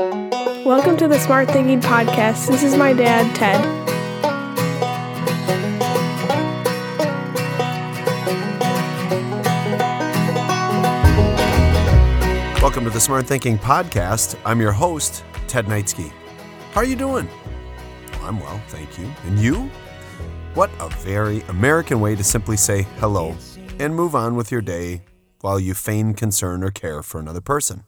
Welcome 0.00 0.96
to 0.96 1.08
the 1.08 1.18
Smart 1.18 1.50
Thinking 1.50 1.78
Podcast. 1.78 2.46
This 2.48 2.62
is 2.62 2.74
my 2.74 2.94
dad, 2.94 3.36
Ted. 3.36 3.60
Welcome 12.62 12.84
to 12.84 12.90
the 12.90 12.98
Smart 12.98 13.26
Thinking 13.26 13.58
Podcast. 13.58 14.36
I'm 14.46 14.58
your 14.58 14.72
host, 14.72 15.22
Ted 15.46 15.66
Knightsky. 15.66 16.10
How 16.72 16.80
are 16.80 16.84
you 16.84 16.96
doing? 16.96 17.28
I'm 18.22 18.40
well, 18.40 18.58
thank 18.68 18.98
you. 18.98 19.12
And 19.24 19.38
you? 19.38 19.70
What 20.54 20.70
a 20.80 20.88
very 20.88 21.42
American 21.48 22.00
way 22.00 22.16
to 22.16 22.24
simply 22.24 22.56
say 22.56 22.86
hello 23.00 23.36
and 23.78 23.94
move 23.94 24.14
on 24.14 24.34
with 24.34 24.50
your 24.50 24.62
day 24.62 25.02
while 25.42 25.60
you 25.60 25.74
feign 25.74 26.14
concern 26.14 26.64
or 26.64 26.70
care 26.70 27.02
for 27.02 27.20
another 27.20 27.42
person. 27.42 27.84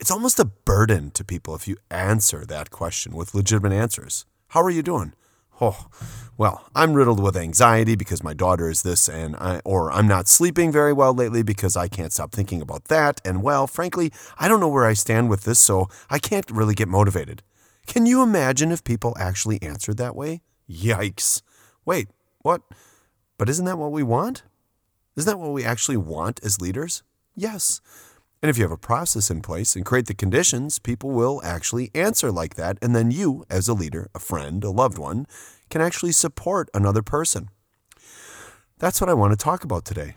It's 0.00 0.12
almost 0.12 0.38
a 0.38 0.44
burden 0.44 1.10
to 1.12 1.24
people 1.24 1.56
if 1.56 1.66
you 1.66 1.76
answer 1.90 2.46
that 2.46 2.70
question 2.70 3.16
with 3.16 3.34
legitimate 3.34 3.72
answers. 3.72 4.26
How 4.48 4.62
are 4.62 4.70
you 4.70 4.82
doing? 4.82 5.12
Oh, 5.60 5.88
well, 6.36 6.70
I'm 6.72 6.94
riddled 6.94 7.20
with 7.20 7.36
anxiety 7.36 7.96
because 7.96 8.22
my 8.22 8.32
daughter 8.32 8.70
is 8.70 8.82
this, 8.82 9.08
and 9.08 9.34
I, 9.34 9.60
or 9.64 9.90
I'm 9.90 10.06
not 10.06 10.28
sleeping 10.28 10.70
very 10.70 10.92
well 10.92 11.12
lately 11.12 11.42
because 11.42 11.76
I 11.76 11.88
can't 11.88 12.12
stop 12.12 12.30
thinking 12.30 12.62
about 12.62 12.84
that. 12.84 13.20
And 13.24 13.42
well, 13.42 13.66
frankly, 13.66 14.12
I 14.38 14.46
don't 14.46 14.60
know 14.60 14.68
where 14.68 14.86
I 14.86 14.92
stand 14.92 15.30
with 15.30 15.42
this, 15.42 15.58
so 15.58 15.88
I 16.08 16.20
can't 16.20 16.48
really 16.48 16.76
get 16.76 16.86
motivated. 16.86 17.42
Can 17.88 18.06
you 18.06 18.22
imagine 18.22 18.70
if 18.70 18.84
people 18.84 19.16
actually 19.18 19.60
answered 19.60 19.96
that 19.96 20.14
way? 20.14 20.42
Yikes. 20.70 21.42
Wait, 21.84 22.08
what? 22.42 22.62
But 23.36 23.48
isn't 23.48 23.64
that 23.64 23.78
what 23.78 23.90
we 23.90 24.04
want? 24.04 24.44
Isn't 25.16 25.28
that 25.28 25.38
what 25.38 25.50
we 25.50 25.64
actually 25.64 25.96
want 25.96 26.38
as 26.44 26.60
leaders? 26.60 27.02
Yes. 27.34 27.80
And 28.42 28.50
if 28.50 28.56
you 28.56 28.62
have 28.64 28.72
a 28.72 28.76
process 28.76 29.30
in 29.30 29.42
place 29.42 29.74
and 29.74 29.84
create 29.84 30.06
the 30.06 30.14
conditions, 30.14 30.78
people 30.78 31.10
will 31.10 31.40
actually 31.44 31.90
answer 31.94 32.30
like 32.30 32.54
that. 32.54 32.78
And 32.80 32.94
then 32.94 33.10
you, 33.10 33.44
as 33.50 33.66
a 33.66 33.74
leader, 33.74 34.08
a 34.14 34.20
friend, 34.20 34.62
a 34.62 34.70
loved 34.70 34.98
one, 34.98 35.26
can 35.70 35.80
actually 35.80 36.12
support 36.12 36.68
another 36.72 37.02
person. 37.02 37.48
That's 38.78 39.00
what 39.00 39.10
I 39.10 39.14
want 39.14 39.32
to 39.32 39.44
talk 39.44 39.64
about 39.64 39.84
today 39.84 40.14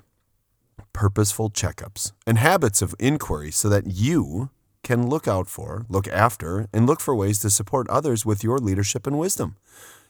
purposeful 0.94 1.50
checkups 1.50 2.12
and 2.28 2.38
habits 2.38 2.82
of 2.82 2.94
inquiry 3.00 3.50
so 3.50 3.70
that 3.70 3.88
you 3.88 4.50
can 4.84 5.08
look 5.08 5.28
out 5.28 5.48
for, 5.48 5.86
look 5.90 6.08
after, 6.10 6.68
and 6.74 6.86
look 6.86 7.00
for 7.00 7.16
ways 7.16 7.40
to 7.40 7.50
support 7.50 7.88
others 7.90 8.26
with 8.26 8.44
your 8.44 8.58
leadership 8.58 9.08
and 9.08 9.18
wisdom. 9.18 9.56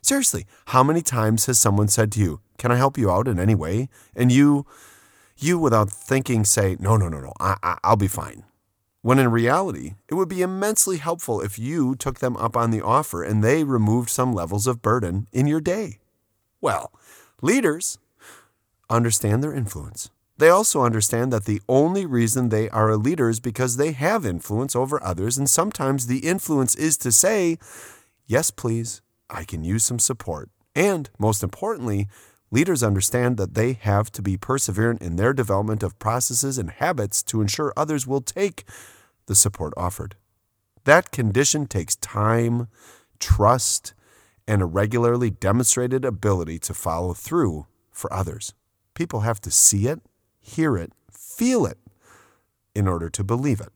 Seriously, 0.02 0.46
how 0.68 0.84
many 0.84 1.02
times 1.02 1.46
has 1.46 1.60
someone 1.60 1.88
said 1.88 2.12
to 2.14 2.20
you, 2.20 2.42
Can 2.58 2.72
I 2.72 2.78
help 2.78 2.98
you 2.98 3.12
out 3.12 3.28
in 3.28 3.40
any 3.40 3.54
way? 3.54 3.90
And 4.16 4.32
you, 4.32 4.66
you 5.44 5.58
without 5.58 5.90
thinking, 5.90 6.46
say, 6.46 6.78
No, 6.80 6.98
no, 6.98 7.10
no, 7.10 7.20
no, 7.20 7.34
I, 7.40 7.58
I, 7.64 7.78
I'll 7.84 7.96
be 7.96 8.08
fine. 8.08 8.44
When 9.02 9.18
in 9.18 9.32
reality, 9.32 9.96
it 10.08 10.14
would 10.14 10.30
be 10.30 10.44
immensely 10.44 10.98
helpful 10.98 11.42
if 11.42 11.58
you 11.58 11.96
took 11.96 12.20
them 12.20 12.38
up 12.38 12.56
on 12.56 12.70
the 12.70 12.82
offer 12.82 13.24
and 13.24 13.44
they 13.44 13.64
removed 13.64 14.10
some 14.10 14.34
levels 14.34 14.68
of 14.68 14.84
burden 14.84 15.28
in 15.32 15.48
your 15.48 15.62
day. 15.62 16.00
Well, 16.62 16.92
leaders 17.42 17.98
understand 18.90 19.44
their 19.44 19.54
influence. 19.54 20.12
They 20.38 20.50
also 20.50 20.84
understand 20.84 21.34
that 21.34 21.46
the 21.46 21.62
only 21.68 22.06
reason 22.06 22.50
they 22.50 22.70
are 22.70 22.90
a 22.90 22.98
leader 22.98 23.30
is 23.30 23.40
because 23.40 23.78
they 23.78 23.92
have 23.92 24.26
influence 24.26 24.76
over 24.76 25.04
others, 25.04 25.38
and 25.38 25.50
sometimes 25.50 26.08
the 26.08 26.20
influence 26.20 26.76
is 26.76 26.98
to 26.98 27.12
say, 27.12 27.58
Yes, 28.28 28.50
please, 28.50 29.02
I 29.30 29.44
can 29.44 29.64
use 29.64 29.84
some 29.84 30.00
support. 30.00 30.50
And 30.76 31.10
most 31.20 31.44
importantly, 31.44 32.08
leaders 32.52 32.84
understand 32.84 33.38
that 33.38 33.56
they 33.56 33.74
have 33.74 34.12
to 34.12 34.22
be 34.22 34.38
perseverant 34.38 35.02
in 35.02 35.16
their 35.16 35.34
development 35.34 35.82
of 35.82 35.98
processes 35.98 36.58
and 36.58 36.70
habits 36.70 37.24
to 37.24 37.42
ensure 37.42 37.74
others 37.76 38.06
will 38.06 38.22
take 38.22 38.66
the 39.26 39.36
support 39.36 39.74
offered. 39.78 40.16
That 40.84 41.12
condition 41.12 41.68
takes 41.68 41.96
time, 41.96 42.68
trust, 43.20 43.94
and 44.48 44.62
a 44.62 44.66
regularly 44.66 45.30
demonstrated 45.30 46.04
ability 46.04 46.60
to 46.60 46.74
follow 46.74 47.14
through 47.14 47.68
for 47.92 48.12
others. 48.12 48.54
People 48.94 49.22
have 49.22 49.40
to 49.42 49.52
see 49.52 49.88
it, 49.88 50.02
hear 50.40 50.76
it, 50.78 50.92
feel 51.10 51.66
it 51.66 51.78
in 52.76 52.88
order 52.88 53.10
to 53.10 53.24
believe 53.24 53.62
it. 53.62 53.72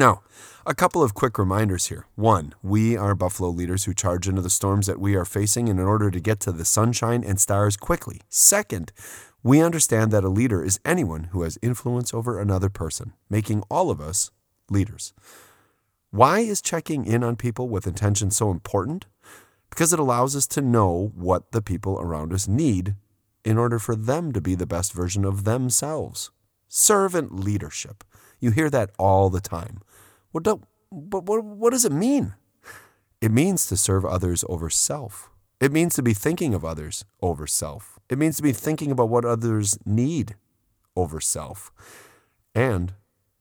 Now, 0.00 0.22
a 0.64 0.74
couple 0.74 1.02
of 1.02 1.12
quick 1.12 1.36
reminders 1.36 1.88
here. 1.88 2.06
One, 2.14 2.54
we 2.62 2.96
are 2.96 3.14
Buffalo 3.14 3.50
leaders 3.50 3.84
who 3.84 3.92
charge 3.92 4.26
into 4.26 4.40
the 4.40 4.48
storms 4.48 4.86
that 4.86 4.98
we 4.98 5.14
are 5.14 5.26
facing 5.26 5.68
in 5.68 5.78
order 5.78 6.10
to 6.10 6.18
get 6.18 6.40
to 6.40 6.52
the 6.52 6.64
sunshine 6.64 7.22
and 7.22 7.38
stars 7.38 7.76
quickly. 7.76 8.22
Second, 8.30 8.92
we 9.42 9.60
understand 9.60 10.10
that 10.10 10.24
a 10.24 10.30
leader 10.30 10.64
is 10.64 10.80
anyone 10.86 11.24
who 11.32 11.42
has 11.42 11.58
influence 11.60 12.14
over 12.14 12.38
another 12.38 12.70
person, 12.70 13.12
making 13.28 13.62
all 13.70 13.90
of 13.90 14.00
us 14.00 14.30
leaders. 14.70 15.12
Why 16.10 16.38
is 16.38 16.62
checking 16.62 17.04
in 17.04 17.22
on 17.22 17.36
people 17.36 17.68
with 17.68 17.86
intention 17.86 18.30
so 18.30 18.50
important? 18.50 19.04
Because 19.68 19.92
it 19.92 19.98
allows 19.98 20.34
us 20.34 20.46
to 20.46 20.62
know 20.62 21.12
what 21.14 21.52
the 21.52 21.60
people 21.60 22.00
around 22.00 22.32
us 22.32 22.48
need 22.48 22.94
in 23.44 23.58
order 23.58 23.78
for 23.78 23.94
them 23.94 24.32
to 24.32 24.40
be 24.40 24.54
the 24.54 24.64
best 24.64 24.94
version 24.94 25.26
of 25.26 25.44
themselves. 25.44 26.30
Servant 26.68 27.38
leadership. 27.38 28.02
You 28.40 28.52
hear 28.52 28.70
that 28.70 28.92
all 28.98 29.28
the 29.28 29.42
time. 29.42 29.82
What, 30.32 30.44
do, 30.44 30.60
what, 30.90 31.24
what, 31.24 31.44
what 31.44 31.70
does 31.70 31.84
it 31.84 31.92
mean? 31.92 32.34
It 33.20 33.30
means 33.30 33.66
to 33.66 33.76
serve 33.76 34.04
others 34.04 34.44
over 34.48 34.70
self. 34.70 35.30
It 35.60 35.72
means 35.72 35.94
to 35.96 36.02
be 36.02 36.14
thinking 36.14 36.54
of 36.54 36.64
others 36.64 37.04
over 37.20 37.46
self. 37.46 37.98
It 38.08 38.18
means 38.18 38.36
to 38.36 38.42
be 38.42 38.52
thinking 38.52 38.90
about 38.90 39.10
what 39.10 39.24
others 39.24 39.78
need 39.84 40.36
over 40.96 41.20
self. 41.20 41.70
And 42.54 42.94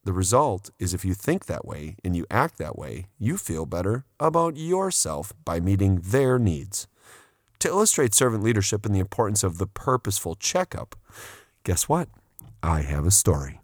the 0.04 0.14
result 0.14 0.70
is 0.80 0.94
if 0.94 1.06
you 1.06 1.14
think 1.14 1.46
that 1.46 1.66
way 1.66 1.96
and 2.04 2.16
you 2.16 2.26
act 2.30 2.58
that 2.58 2.78
way, 2.78 3.08
you 3.18 3.38
feel 3.38 3.66
better 3.66 4.06
about 4.20 4.58
yourself 4.58 5.32
by 5.46 5.60
meeting 5.60 6.02
their 6.04 6.38
needs. 6.38 6.88
To 7.60 7.68
illustrate 7.68 8.14
servant 8.14 8.44
leadership 8.44 8.86
and 8.86 8.96
the 8.96 9.00
importance 9.00 9.44
of 9.44 9.58
the 9.58 9.68
purposeful 9.68 10.36
checkup, 10.36 10.96
guess 11.64 11.88
what? 11.88 12.10
I 12.64 12.82
have 12.82 13.06
a 13.06 13.12
story. 13.12 13.60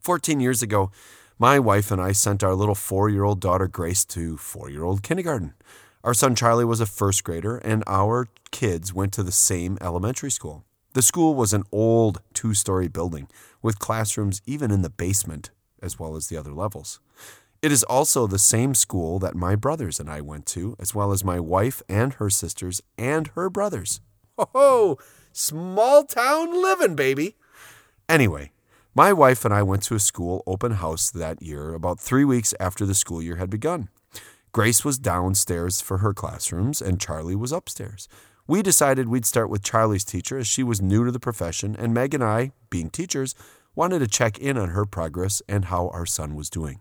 14 0.00 0.40
years 0.40 0.62
ago, 0.62 0.90
my 1.38 1.58
wife 1.58 1.90
and 1.90 2.00
I 2.00 2.12
sent 2.12 2.42
our 2.42 2.54
little 2.54 2.74
four 2.74 3.08
year 3.08 3.24
old 3.24 3.40
daughter 3.40 3.68
Grace 3.68 4.04
to 4.06 4.36
four 4.36 4.70
year 4.70 4.84
old 4.84 5.02
kindergarten. 5.02 5.54
Our 6.02 6.14
son 6.14 6.34
Charlie 6.34 6.64
was 6.64 6.80
a 6.80 6.86
first 6.86 7.24
grader, 7.24 7.56
and 7.58 7.82
our 7.86 8.28
kids 8.52 8.94
went 8.94 9.12
to 9.14 9.22
the 9.22 9.32
same 9.32 9.76
elementary 9.80 10.30
school. 10.30 10.64
The 10.94 11.02
school 11.02 11.34
was 11.34 11.52
an 11.52 11.64
old 11.72 12.22
two 12.32 12.54
story 12.54 12.88
building 12.88 13.28
with 13.60 13.78
classrooms 13.78 14.40
even 14.46 14.70
in 14.70 14.82
the 14.82 14.90
basement, 14.90 15.50
as 15.82 15.98
well 15.98 16.16
as 16.16 16.28
the 16.28 16.36
other 16.36 16.52
levels. 16.52 17.00
It 17.60 17.72
is 17.72 17.82
also 17.82 18.26
the 18.26 18.38
same 18.38 18.74
school 18.74 19.18
that 19.18 19.34
my 19.34 19.56
brothers 19.56 19.98
and 19.98 20.08
I 20.08 20.20
went 20.20 20.46
to, 20.46 20.76
as 20.78 20.94
well 20.94 21.10
as 21.10 21.24
my 21.24 21.40
wife 21.40 21.82
and 21.88 22.14
her 22.14 22.30
sisters 22.30 22.80
and 22.96 23.28
her 23.34 23.50
brothers. 23.50 24.00
Ho 24.38 24.48
ho! 24.52 24.98
Small 25.32 26.04
town 26.04 26.62
living, 26.62 26.94
baby! 26.94 27.36
Anyway, 28.08 28.52
my 28.96 29.12
wife 29.12 29.44
and 29.44 29.52
I 29.52 29.62
went 29.62 29.82
to 29.82 29.94
a 29.94 30.00
school 30.00 30.42
open 30.46 30.72
house 30.72 31.10
that 31.10 31.42
year, 31.42 31.74
about 31.74 32.00
three 32.00 32.24
weeks 32.24 32.54
after 32.58 32.86
the 32.86 32.94
school 32.94 33.20
year 33.20 33.36
had 33.36 33.50
begun. 33.50 33.90
Grace 34.52 34.86
was 34.86 34.98
downstairs 34.98 35.82
for 35.82 35.98
her 35.98 36.14
classrooms, 36.14 36.80
and 36.80 36.98
Charlie 36.98 37.36
was 37.36 37.52
upstairs. 37.52 38.08
We 38.46 38.62
decided 38.62 39.10
we'd 39.10 39.26
start 39.26 39.50
with 39.50 39.62
Charlie's 39.62 40.02
teacher 40.02 40.38
as 40.38 40.46
she 40.46 40.62
was 40.62 40.80
new 40.80 41.04
to 41.04 41.12
the 41.12 41.20
profession, 41.20 41.76
and 41.78 41.92
Meg 41.92 42.14
and 42.14 42.24
I, 42.24 42.52
being 42.70 42.88
teachers, 42.88 43.34
wanted 43.74 43.98
to 43.98 44.06
check 44.06 44.38
in 44.38 44.56
on 44.56 44.70
her 44.70 44.86
progress 44.86 45.42
and 45.46 45.66
how 45.66 45.88
our 45.88 46.06
son 46.06 46.34
was 46.34 46.48
doing. 46.48 46.80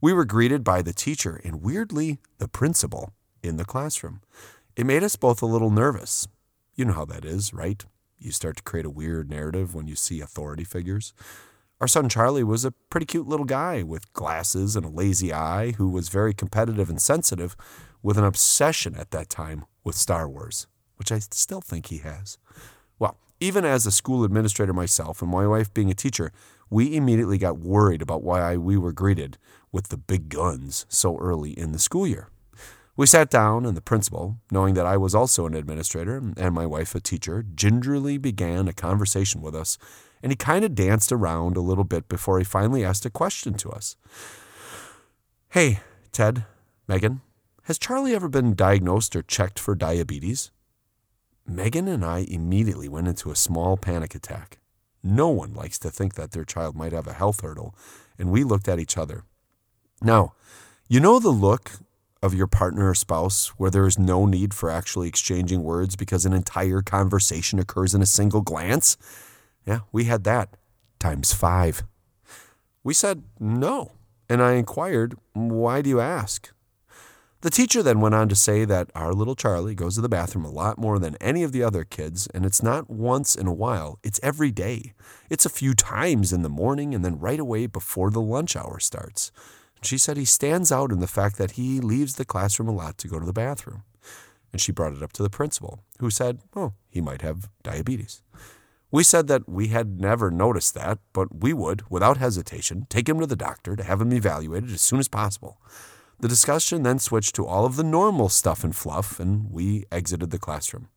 We 0.00 0.12
were 0.12 0.24
greeted 0.24 0.62
by 0.62 0.82
the 0.82 0.92
teacher 0.92 1.40
and, 1.42 1.60
weirdly, 1.60 2.20
the 2.38 2.46
principal 2.46 3.14
in 3.42 3.56
the 3.56 3.64
classroom. 3.64 4.20
It 4.76 4.86
made 4.86 5.02
us 5.02 5.16
both 5.16 5.42
a 5.42 5.46
little 5.46 5.70
nervous. 5.72 6.28
You 6.76 6.84
know 6.84 6.92
how 6.92 7.06
that 7.06 7.24
is, 7.24 7.52
right? 7.52 7.84
You 8.16 8.30
start 8.30 8.58
to 8.58 8.62
create 8.62 8.86
a 8.86 8.90
weird 8.90 9.28
narrative 9.28 9.74
when 9.74 9.88
you 9.88 9.96
see 9.96 10.20
authority 10.20 10.62
figures. 10.62 11.12
Our 11.80 11.86
son 11.86 12.08
Charlie 12.08 12.42
was 12.42 12.64
a 12.64 12.72
pretty 12.72 13.06
cute 13.06 13.28
little 13.28 13.46
guy 13.46 13.84
with 13.84 14.12
glasses 14.12 14.74
and 14.74 14.84
a 14.84 14.88
lazy 14.88 15.32
eye 15.32 15.72
who 15.72 15.88
was 15.88 16.08
very 16.08 16.34
competitive 16.34 16.90
and 16.90 17.00
sensitive 17.00 17.56
with 18.02 18.18
an 18.18 18.24
obsession 18.24 18.96
at 18.96 19.12
that 19.12 19.28
time 19.28 19.64
with 19.84 19.94
Star 19.94 20.28
Wars, 20.28 20.66
which 20.96 21.12
I 21.12 21.20
still 21.20 21.60
think 21.60 21.86
he 21.86 21.98
has. 21.98 22.36
Well, 22.98 23.16
even 23.38 23.64
as 23.64 23.86
a 23.86 23.92
school 23.92 24.24
administrator 24.24 24.72
myself 24.72 25.22
and 25.22 25.30
my 25.30 25.46
wife 25.46 25.72
being 25.72 25.88
a 25.88 25.94
teacher, 25.94 26.32
we 26.68 26.96
immediately 26.96 27.38
got 27.38 27.60
worried 27.60 28.02
about 28.02 28.24
why 28.24 28.56
we 28.56 28.76
were 28.76 28.92
greeted 28.92 29.38
with 29.70 29.88
the 29.88 29.96
big 29.96 30.28
guns 30.30 30.84
so 30.88 31.16
early 31.18 31.52
in 31.52 31.70
the 31.70 31.78
school 31.78 32.08
year. 32.08 32.28
We 32.96 33.06
sat 33.06 33.30
down, 33.30 33.64
and 33.64 33.76
the 33.76 33.80
principal, 33.80 34.38
knowing 34.50 34.74
that 34.74 34.84
I 34.84 34.96
was 34.96 35.14
also 35.14 35.46
an 35.46 35.54
administrator 35.54 36.20
and 36.36 36.52
my 36.52 36.66
wife 36.66 36.96
a 36.96 37.00
teacher, 37.00 37.44
gingerly 37.54 38.18
began 38.18 38.66
a 38.66 38.72
conversation 38.72 39.40
with 39.40 39.54
us, 39.54 39.78
and 40.22 40.32
he 40.32 40.36
kind 40.36 40.64
of 40.64 40.74
danced 40.74 41.12
around 41.12 41.56
a 41.56 41.62
little 41.62 41.84
bit 41.84 42.08
before 42.08 42.38
he 42.38 42.44
finally 42.44 42.84
asked 42.84 43.06
a 43.06 43.10
question 43.10 43.54
to 43.54 43.70
us. 43.70 43.96
Hey, 45.50 45.80
Ted, 46.12 46.44
Megan, 46.86 47.20
has 47.64 47.78
Charlie 47.78 48.14
ever 48.14 48.28
been 48.28 48.54
diagnosed 48.54 49.14
or 49.14 49.22
checked 49.22 49.58
for 49.58 49.74
diabetes? 49.74 50.50
Megan 51.46 51.88
and 51.88 52.04
I 52.04 52.26
immediately 52.28 52.88
went 52.88 53.08
into 53.08 53.30
a 53.30 53.36
small 53.36 53.76
panic 53.76 54.14
attack. 54.14 54.58
No 55.02 55.28
one 55.28 55.54
likes 55.54 55.78
to 55.80 55.90
think 55.90 56.14
that 56.14 56.32
their 56.32 56.44
child 56.44 56.76
might 56.76 56.92
have 56.92 57.06
a 57.06 57.12
health 57.12 57.40
hurdle, 57.40 57.74
and 58.18 58.30
we 58.30 58.44
looked 58.44 58.68
at 58.68 58.78
each 58.78 58.98
other. 58.98 59.24
Now, 60.02 60.34
you 60.88 61.00
know 61.00 61.18
the 61.18 61.30
look 61.30 61.72
of 62.22 62.34
your 62.34 62.46
partner 62.46 62.90
or 62.90 62.94
spouse 62.94 63.48
where 63.58 63.70
there 63.70 63.86
is 63.86 63.98
no 63.98 64.26
need 64.26 64.52
for 64.52 64.70
actually 64.70 65.08
exchanging 65.08 65.62
words 65.62 65.96
because 65.96 66.26
an 66.26 66.32
entire 66.32 66.82
conversation 66.82 67.58
occurs 67.58 67.94
in 67.94 68.02
a 68.02 68.06
single 68.06 68.40
glance? 68.40 68.96
Yeah, 69.66 69.80
we 69.92 70.04
had 70.04 70.24
that 70.24 70.56
times 70.98 71.32
five. 71.32 71.82
We 72.82 72.94
said 72.94 73.22
no, 73.38 73.92
and 74.28 74.42
I 74.42 74.54
inquired, 74.54 75.14
Why 75.34 75.82
do 75.82 75.90
you 75.90 76.00
ask? 76.00 76.50
The 77.40 77.50
teacher 77.50 77.84
then 77.84 78.00
went 78.00 78.16
on 78.16 78.28
to 78.30 78.34
say 78.34 78.64
that 78.64 78.90
our 78.96 79.12
little 79.12 79.36
Charlie 79.36 79.76
goes 79.76 79.94
to 79.94 80.00
the 80.00 80.08
bathroom 80.08 80.44
a 80.44 80.50
lot 80.50 80.76
more 80.76 80.98
than 80.98 81.14
any 81.20 81.44
of 81.44 81.52
the 81.52 81.62
other 81.62 81.84
kids, 81.84 82.26
and 82.34 82.44
it's 82.44 82.64
not 82.64 82.90
once 82.90 83.36
in 83.36 83.46
a 83.46 83.52
while, 83.52 84.00
it's 84.02 84.18
every 84.24 84.50
day. 84.50 84.92
It's 85.30 85.46
a 85.46 85.50
few 85.50 85.72
times 85.74 86.32
in 86.32 86.42
the 86.42 86.48
morning 86.48 86.96
and 86.96 87.04
then 87.04 87.20
right 87.20 87.38
away 87.38 87.66
before 87.66 88.10
the 88.10 88.20
lunch 88.20 88.56
hour 88.56 88.80
starts. 88.80 89.30
She 89.82 89.98
said 89.98 90.16
he 90.16 90.24
stands 90.24 90.72
out 90.72 90.90
in 90.90 90.98
the 90.98 91.06
fact 91.06 91.38
that 91.38 91.52
he 91.52 91.78
leaves 91.78 92.16
the 92.16 92.24
classroom 92.24 92.68
a 92.68 92.74
lot 92.74 92.98
to 92.98 93.08
go 93.08 93.20
to 93.20 93.26
the 93.26 93.32
bathroom. 93.32 93.84
And 94.50 94.60
she 94.60 94.72
brought 94.72 94.94
it 94.94 95.02
up 95.02 95.12
to 95.12 95.22
the 95.22 95.30
principal, 95.30 95.84
who 96.00 96.10
said, 96.10 96.40
oh, 96.56 96.72
he 96.90 97.00
might 97.00 97.22
have 97.22 97.48
diabetes. 97.62 98.20
We 98.90 99.04
said 99.04 99.26
that 99.28 99.48
we 99.48 99.68
had 99.68 100.00
never 100.00 100.30
noticed 100.30 100.74
that, 100.74 100.98
but 101.12 101.42
we 101.42 101.52
would, 101.52 101.82
without 101.90 102.16
hesitation, 102.16 102.86
take 102.88 103.08
him 103.08 103.20
to 103.20 103.26
the 103.26 103.36
doctor 103.36 103.76
to 103.76 103.84
have 103.84 104.00
him 104.00 104.12
evaluated 104.12 104.70
as 104.70 104.80
soon 104.80 104.98
as 104.98 105.08
possible. 105.08 105.60
The 106.20 106.28
discussion 106.28 106.82
then 106.82 106.98
switched 106.98 107.34
to 107.36 107.46
all 107.46 107.66
of 107.66 107.76
the 107.76 107.84
normal 107.84 108.28
stuff 108.28 108.64
and 108.64 108.74
fluff, 108.74 109.20
and 109.20 109.50
we 109.50 109.84
exited 109.92 110.30
the 110.30 110.38
classroom. 110.38 110.88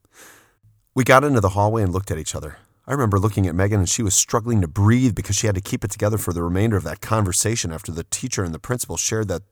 We 0.96 1.04
got 1.04 1.24
into 1.24 1.42
the 1.42 1.50
hallway 1.50 1.84
and 1.84 1.92
looked 1.92 2.12
at 2.12 2.18
each 2.18 2.34
other. 2.34 2.58
I 2.88 2.94
remember 2.94 3.20
looking 3.20 3.46
at 3.46 3.56
Megan 3.56 3.80
and 3.80 3.90
she 3.90 4.04
was 4.04 4.16
struggling 4.16 4.62
to 4.62 4.68
breathe 4.68 5.14
because 5.14 5.36
she 5.36 5.46
had 5.46 5.56
to 5.56 5.62
keep 5.62 5.86
it 5.86 5.92
together 5.92 6.18
for 6.18 6.34
the 6.34 6.44
remainder 6.44 6.76
of 6.76 6.84
that 6.84 7.00
conversation 7.00 7.72
after 7.72 7.92
the 7.92 8.04
teacher 8.06 8.44
and 8.44 8.54
the 8.54 8.60
principal 8.60 8.98
shared 8.98 9.28
that 9.28 9.44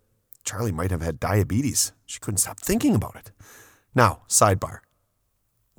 Charlie 0.44 0.71
might 0.71 0.91
have 0.91 1.01
had 1.01 1.19
diabetes. 1.19 1.91
She 2.06 2.19
couldn't 2.19 2.39
stop 2.39 2.59
thinking 2.59 2.95
about 2.95 3.15
it. 3.15 3.31
Now, 3.94 4.24
sidebar. 4.27 4.80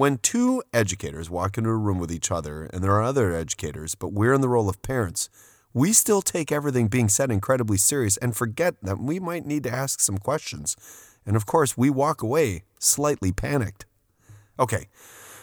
When 0.01 0.17
two 0.17 0.63
educators 0.73 1.29
walk 1.29 1.59
into 1.59 1.69
a 1.69 1.77
room 1.77 1.99
with 1.99 2.11
each 2.11 2.31
other 2.31 2.71
and 2.73 2.83
there 2.83 2.93
are 2.93 3.03
other 3.03 3.35
educators, 3.35 3.95
but 3.95 4.15
we're 4.15 4.33
in 4.33 4.41
the 4.41 4.49
role 4.49 4.67
of 4.67 4.81
parents, 4.81 5.29
we 5.75 5.93
still 5.93 6.23
take 6.23 6.51
everything 6.51 6.89
being 6.89 7.11
said 7.11 7.31
incredibly 7.31 7.77
serious 7.77 8.17
and 8.17 8.35
forget 8.35 8.77
that 8.83 8.99
we 8.99 9.21
might 9.21 9.45
need 9.45 9.63
to 9.65 9.71
ask 9.71 10.01
some 10.01 10.17
questions. 10.17 10.75
And 11.27 11.37
of 11.37 11.45
course, 11.45 11.77
we 11.77 11.91
walk 11.91 12.23
away 12.23 12.63
slightly 12.79 13.31
panicked. 13.31 13.85
Okay, 14.59 14.89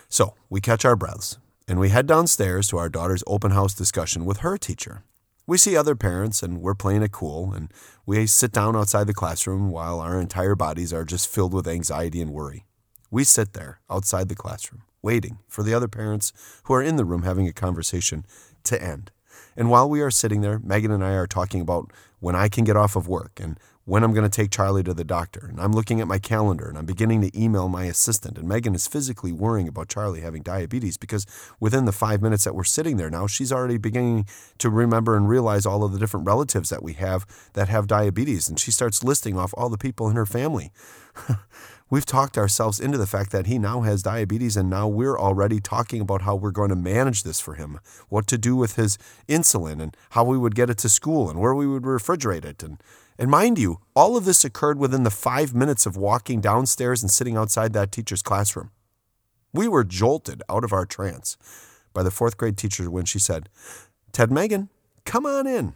so 0.10 0.34
we 0.50 0.60
catch 0.60 0.86
our 0.86 0.96
breaths 0.96 1.38
and 1.68 1.80
we 1.80 1.90
head 1.90 2.08
downstairs 2.08 2.68
to 2.70 2.80
our 2.80 2.90
daughter's 2.90 3.24
open 3.28 3.52
house 3.52 3.76
discussion 3.76 4.26
with 4.26 4.38
her 4.38 4.58
teacher. 4.58 5.04
We 5.46 5.60
see 5.60 5.78
other 5.78 5.96
parents 5.96 6.42
and 6.42 6.62
we're 6.62 6.74
playing 6.74 7.04
it 7.04 7.12
cool, 7.12 7.54
and 7.54 7.72
we 8.08 8.26
sit 8.26 8.54
down 8.54 8.76
outside 8.76 9.06
the 9.06 9.14
classroom 9.14 9.70
while 9.70 10.00
our 10.00 10.20
entire 10.20 10.56
bodies 10.56 10.92
are 10.92 11.06
just 11.06 11.30
filled 11.30 11.54
with 11.54 11.68
anxiety 11.68 12.22
and 12.22 12.32
worry. 12.32 12.66
We 13.10 13.24
sit 13.24 13.54
there 13.54 13.80
outside 13.90 14.30
the 14.30 14.36
classroom, 14.36 14.84
waiting 15.02 15.40
for 15.48 15.64
the 15.64 15.74
other 15.74 15.88
parents 15.88 16.34
who 16.64 16.74
are 16.74 16.84
in 16.84 16.98
the 16.98 17.06
room 17.06 17.24
having 17.24 17.48
a 17.48 17.54
conversation 17.54 18.26
to 18.64 18.82
end. 18.82 19.12
And 19.56 19.70
while 19.70 19.90
we 19.90 20.02
are 20.02 20.12
sitting 20.12 20.42
there, 20.42 20.60
Megan 20.60 20.92
and 20.92 21.04
I 21.04 21.14
are 21.14 21.28
talking 21.28 21.62
about 21.62 21.92
when 22.20 22.36
I 22.36 22.50
can 22.50 22.64
get 22.64 22.76
off 22.76 22.96
of 22.96 23.08
work 23.08 23.40
and 23.42 23.60
when 23.88 24.04
I'm 24.04 24.14
going 24.14 24.30
to 24.30 24.36
take 24.36 24.52
Charlie 24.52 24.84
to 24.84 24.94
the 24.94 25.06
doctor. 25.06 25.48
And 25.48 25.62
I'm 25.62 25.72
looking 25.72 26.02
at 26.02 26.08
my 26.08 26.20
calendar 26.20 26.68
and 26.68 26.78
I'm 26.78 26.86
beginning 26.86 27.22
to 27.22 27.42
email 27.42 27.70
my 27.70 27.86
assistant. 27.86 28.38
And 28.38 28.46
Megan 28.46 28.76
is 28.76 28.86
physically 28.86 29.32
worrying 29.32 29.70
about 29.70 29.88
Charlie 29.88 30.20
having 30.20 30.44
diabetes 30.44 30.98
because 30.98 31.26
within 31.62 31.86
the 31.86 31.94
five 31.94 32.22
minutes 32.22 32.44
that 32.44 32.54
we're 32.54 32.66
sitting 32.66 32.98
there 32.98 33.10
now, 33.10 33.28
she's 33.28 33.52
already 33.52 33.78
beginning 33.78 34.26
to 34.58 34.70
remember 34.70 35.16
and 35.16 35.30
realize 35.30 35.66
all 35.66 35.86
of 35.86 35.94
the 35.94 36.00
different 36.00 36.26
relatives 36.26 36.70
that 36.70 36.84
we 36.84 36.94
have 36.94 37.26
that 37.54 37.70
have 37.70 37.88
diabetes. 37.88 38.50
And 38.50 38.60
she 38.60 38.72
starts 38.72 39.06
listing 39.06 39.38
off 39.38 39.54
all 39.56 39.70
the 39.70 39.78
people 39.78 40.10
in 40.10 40.18
her 40.18 40.26
family. 40.26 40.74
We've 41.90 42.06
talked 42.06 42.38
ourselves 42.38 42.82
into 42.82 42.98
the 42.98 43.08
fact 43.08 43.32
that 43.32 43.46
he 43.46 43.58
now 43.58 43.82
has 43.82 44.04
diabetes, 44.04 44.58
and 44.58 44.70
now 44.70 44.90
we're 44.90 45.18
already 45.18 45.62
talking 45.62 46.02
about 46.02 46.24
how 46.24 46.36
we're 46.36 46.52
going 46.52 46.70
to 46.70 46.76
manage 46.76 47.24
this 47.24 47.40
for 47.40 47.54
him, 47.54 47.80
what 48.10 48.28
to 48.28 48.38
do 48.38 48.58
with 48.58 48.76
his 48.76 48.98
insulin, 49.30 49.82
and 49.82 49.96
how 50.10 50.26
we 50.26 50.38
would 50.38 50.54
get 50.54 50.70
it 50.70 50.78
to 50.80 50.90
school, 50.90 51.30
and 51.30 51.40
where 51.40 51.56
we 51.56 51.66
would 51.66 51.84
refrigerate 51.84 52.44
it, 52.44 52.62
and 52.62 52.82
and 53.20 53.32
mind 53.32 53.58
you, 53.58 53.80
all 53.96 54.16
of 54.16 54.26
this 54.26 54.46
occurred 54.46 54.78
within 54.78 55.04
the 55.04 55.10
five 55.10 55.56
minutes 55.56 55.88
of 55.88 55.98
walking 55.98 56.40
downstairs 56.40 57.02
and 57.02 57.10
sitting 57.10 57.36
outside 57.36 57.74
that 57.74 57.92
teacher's 57.92 58.22
classroom. 58.22 58.70
We 59.52 59.68
were 59.68 59.84
jolted 59.84 60.44
out 60.48 60.64
of 60.64 60.72
our 60.72 60.86
trance 60.86 61.36
by 61.94 62.04
the 62.04 62.12
fourth 62.12 62.38
grade 62.38 62.58
teacher 62.58 62.92
when 62.92 63.06
she 63.06 63.18
said, 63.18 63.50
Ted 64.12 64.30
Megan, 64.30 64.70
come 65.04 65.26
on 65.26 65.48
in. 65.48 65.76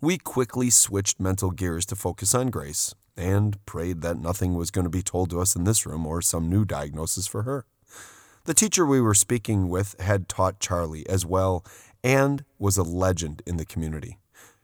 We 0.00 0.16
quickly 0.16 0.70
switched 0.70 1.20
mental 1.20 1.50
gears 1.50 1.84
to 1.86 1.96
focus 1.96 2.34
on 2.34 2.48
Grace 2.48 2.94
and 3.16 3.64
prayed 3.66 4.02
that 4.02 4.18
nothing 4.18 4.54
was 4.54 4.70
going 4.70 4.84
to 4.84 4.90
be 4.90 5.02
told 5.02 5.30
to 5.30 5.40
us 5.40 5.54
in 5.54 5.64
this 5.64 5.86
room 5.86 6.06
or 6.06 6.22
some 6.22 6.48
new 6.48 6.64
diagnosis 6.64 7.26
for 7.26 7.42
her. 7.42 7.64
The 8.44 8.54
teacher 8.54 8.84
we 8.84 9.00
were 9.00 9.14
speaking 9.14 9.68
with 9.68 9.98
had 10.00 10.28
taught 10.28 10.58
Charlie 10.58 11.08
as 11.08 11.24
well 11.24 11.64
and 12.02 12.44
was 12.58 12.76
a 12.76 12.82
legend 12.82 13.42
in 13.46 13.56
the 13.56 13.64
community. 13.64 14.18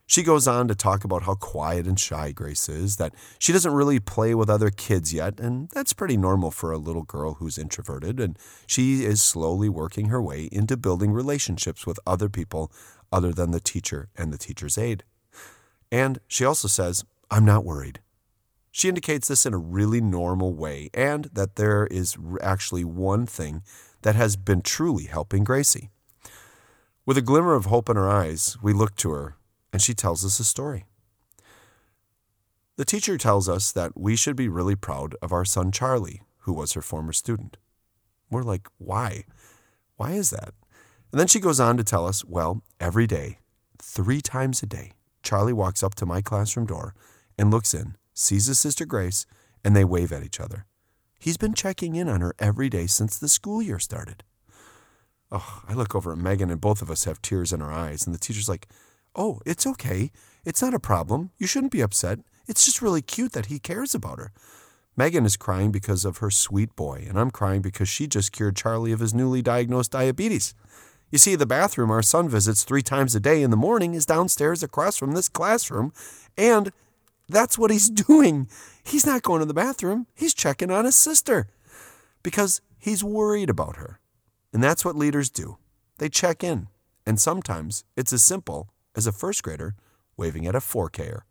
She 0.06 0.22
goes 0.22 0.48
on 0.48 0.68
to 0.68 0.74
talk 0.74 1.04
about 1.04 1.24
how 1.24 1.34
quiet 1.34 1.86
and 1.86 2.00
shy 2.00 2.32
Grace 2.32 2.66
is, 2.70 2.96
that 2.96 3.14
she 3.38 3.52
doesn't 3.52 3.74
really 3.74 4.00
play 4.00 4.34
with 4.34 4.48
other 4.48 4.70
kids 4.70 5.12
yet, 5.12 5.38
and 5.38 5.68
that's 5.74 5.92
pretty 5.92 6.16
normal 6.16 6.50
for 6.50 6.72
a 6.72 6.78
little 6.78 7.02
girl 7.02 7.34
who's 7.34 7.58
introverted, 7.58 8.18
and 8.18 8.38
she 8.66 9.04
is 9.04 9.20
slowly 9.20 9.68
working 9.68 10.06
her 10.06 10.22
way 10.22 10.48
into 10.50 10.78
building 10.78 11.12
relationships 11.12 11.86
with 11.86 12.00
other 12.06 12.30
people 12.30 12.72
other 13.12 13.32
than 13.32 13.50
the 13.50 13.60
teacher 13.60 14.08
and 14.16 14.32
the 14.32 14.38
teacher's 14.38 14.78
aide. 14.78 15.04
And 15.92 16.18
she 16.26 16.42
also 16.42 16.68
says, 16.68 17.04
I'm 17.30 17.44
not 17.44 17.66
worried. 17.66 18.00
She 18.70 18.88
indicates 18.88 19.28
this 19.28 19.46
in 19.46 19.54
a 19.54 19.58
really 19.58 20.00
normal 20.00 20.54
way, 20.54 20.90
and 20.94 21.24
that 21.32 21.56
there 21.56 21.86
is 21.86 22.16
actually 22.40 22.84
one 22.84 23.26
thing 23.26 23.62
that 24.02 24.14
has 24.14 24.36
been 24.36 24.62
truly 24.62 25.04
helping 25.04 25.44
Gracie. 25.44 25.90
With 27.04 27.16
a 27.16 27.22
glimmer 27.22 27.54
of 27.54 27.66
hope 27.66 27.88
in 27.88 27.96
her 27.96 28.08
eyes, 28.08 28.58
we 28.62 28.72
look 28.72 28.94
to 28.96 29.10
her 29.10 29.36
and 29.72 29.82
she 29.82 29.94
tells 29.94 30.24
us 30.24 30.38
a 30.38 30.44
story. 30.44 30.84
The 32.76 32.84
teacher 32.84 33.18
tells 33.18 33.48
us 33.48 33.72
that 33.72 33.98
we 33.98 34.14
should 34.14 34.36
be 34.36 34.48
really 34.48 34.76
proud 34.76 35.14
of 35.20 35.32
our 35.32 35.44
son 35.44 35.72
Charlie, 35.72 36.22
who 36.40 36.52
was 36.52 36.74
her 36.74 36.82
former 36.82 37.12
student. 37.12 37.56
We're 38.30 38.42
like, 38.42 38.68
why? 38.78 39.24
Why 39.96 40.12
is 40.12 40.30
that? 40.30 40.54
And 41.10 41.18
then 41.18 41.26
she 41.26 41.40
goes 41.40 41.58
on 41.58 41.76
to 41.76 41.84
tell 41.84 42.06
us, 42.06 42.24
well, 42.24 42.62
every 42.78 43.06
day, 43.06 43.38
three 43.78 44.20
times 44.20 44.62
a 44.62 44.66
day, 44.66 44.92
Charlie 45.22 45.52
walks 45.52 45.82
up 45.82 45.94
to 45.96 46.06
my 46.06 46.20
classroom 46.20 46.66
door 46.66 46.94
and 47.38 47.50
looks 47.50 47.74
in, 47.74 47.96
sees 48.18 48.46
his 48.46 48.58
sister 48.58 48.84
Grace, 48.84 49.26
and 49.64 49.74
they 49.74 49.84
wave 49.84 50.12
at 50.12 50.22
each 50.22 50.40
other. 50.40 50.66
He's 51.18 51.36
been 51.36 51.54
checking 51.54 51.96
in 51.96 52.08
on 52.08 52.20
her 52.20 52.34
every 52.38 52.68
day 52.68 52.86
since 52.86 53.18
the 53.18 53.28
school 53.28 53.60
year 53.60 53.78
started. 53.78 54.22
Oh, 55.30 55.62
I 55.68 55.74
look 55.74 55.94
over 55.94 56.12
at 56.12 56.18
Megan, 56.18 56.50
and 56.50 56.60
both 56.60 56.80
of 56.80 56.90
us 56.90 57.04
have 57.04 57.20
tears 57.20 57.52
in 57.52 57.60
our 57.60 57.72
eyes, 57.72 58.06
and 58.06 58.14
the 58.14 58.18
teacher's 58.18 58.48
like, 58.48 58.68
Oh, 59.14 59.40
it's 59.44 59.66
okay. 59.66 60.12
It's 60.44 60.62
not 60.62 60.74
a 60.74 60.80
problem. 60.80 61.30
You 61.38 61.46
shouldn't 61.46 61.72
be 61.72 61.80
upset. 61.80 62.20
It's 62.46 62.64
just 62.64 62.80
really 62.80 63.02
cute 63.02 63.32
that 63.32 63.46
he 63.46 63.58
cares 63.58 63.94
about 63.94 64.18
her. 64.18 64.32
Megan 64.96 65.26
is 65.26 65.36
crying 65.36 65.70
because 65.70 66.04
of 66.04 66.18
her 66.18 66.30
sweet 66.30 66.74
boy, 66.76 67.04
and 67.08 67.18
I'm 67.18 67.30
crying 67.30 67.62
because 67.62 67.88
she 67.88 68.06
just 68.06 68.32
cured 68.32 68.56
Charlie 68.56 68.92
of 68.92 69.00
his 69.00 69.14
newly 69.14 69.42
diagnosed 69.42 69.92
diabetes. 69.92 70.54
You 71.10 71.18
see, 71.18 71.36
the 71.36 71.46
bathroom 71.46 71.90
our 71.90 72.02
son 72.02 72.28
visits 72.28 72.64
three 72.64 72.82
times 72.82 73.14
a 73.14 73.20
day 73.20 73.42
in 73.42 73.50
the 73.50 73.56
morning 73.56 73.94
is 73.94 74.06
downstairs 74.06 74.62
across 74.62 74.96
from 74.96 75.12
this 75.12 75.28
classroom, 75.28 75.92
and 76.36 76.72
that's 77.28 77.58
what 77.58 77.70
he's 77.70 77.90
doing. 78.08 78.48
He's 78.84 79.06
not 79.06 79.22
going 79.22 79.40
to 79.40 79.46
the 79.46 79.54
bathroom, 79.54 80.06
he's 80.14 80.34
checking 80.34 80.70
on 80.70 80.84
his 80.84 80.96
sister 80.96 81.48
because 82.22 82.60
he's 82.78 83.04
worried 83.04 83.50
about 83.50 83.76
her. 83.76 84.00
And 84.52 84.62
that's 84.62 84.84
what 84.84 84.96
leaders 84.96 85.30
do 85.30 85.58
they 85.98 86.08
check 86.08 86.42
in. 86.44 86.68
And 87.04 87.20
sometimes 87.20 87.84
it's 87.96 88.12
as 88.12 88.22
simple 88.22 88.70
as 88.94 89.06
a 89.06 89.12
first 89.12 89.42
grader 89.42 89.74
waving 90.16 90.46
at 90.46 90.54
a 90.54 90.60
4Ker. 90.60 91.22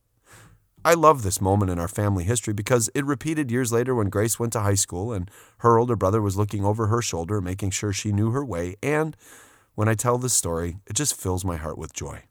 I 0.85 0.93
love 0.93 1.23
this 1.23 1.41
moment 1.41 1.71
in 1.71 1.79
our 1.79 1.87
family 1.87 2.23
history 2.23 2.53
because 2.53 2.89
it 2.95 3.03
repeated 3.03 3.51
years 3.51 3.73
later 3.73 3.93
when 3.93 4.09
Grace 4.09 4.39
went 4.39 4.53
to 4.53 4.61
high 4.61 4.75
school 4.75 5.11
and 5.11 5.29
her 5.59 5.77
older 5.77 5.95
brother 5.95 6.21
was 6.21 6.37
looking 6.37 6.63
over 6.63 6.87
her 6.87 7.01
shoulder, 7.01 7.41
making 7.41 7.71
sure 7.71 7.91
she 7.91 8.11
knew 8.11 8.31
her 8.31 8.45
way. 8.45 8.75
And 8.81 9.17
when 9.75 9.89
I 9.89 9.95
tell 9.95 10.17
this 10.17 10.33
story, 10.33 10.77
it 10.87 10.95
just 10.95 11.19
fills 11.19 11.43
my 11.43 11.57
heart 11.57 11.77
with 11.77 11.93
joy. 11.93 12.23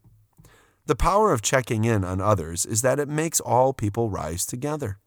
The 0.87 0.97
power 0.97 1.33
of 1.33 1.43
checking 1.43 1.85
in 1.85 2.05
on 2.05 2.21
others 2.21 2.65
is 2.65 2.83
that 2.83 3.01
it 3.01 3.09
makes 3.09 3.41
all 3.41 3.73
people 3.73 4.09
rise 4.09 4.47
together. 4.47 4.99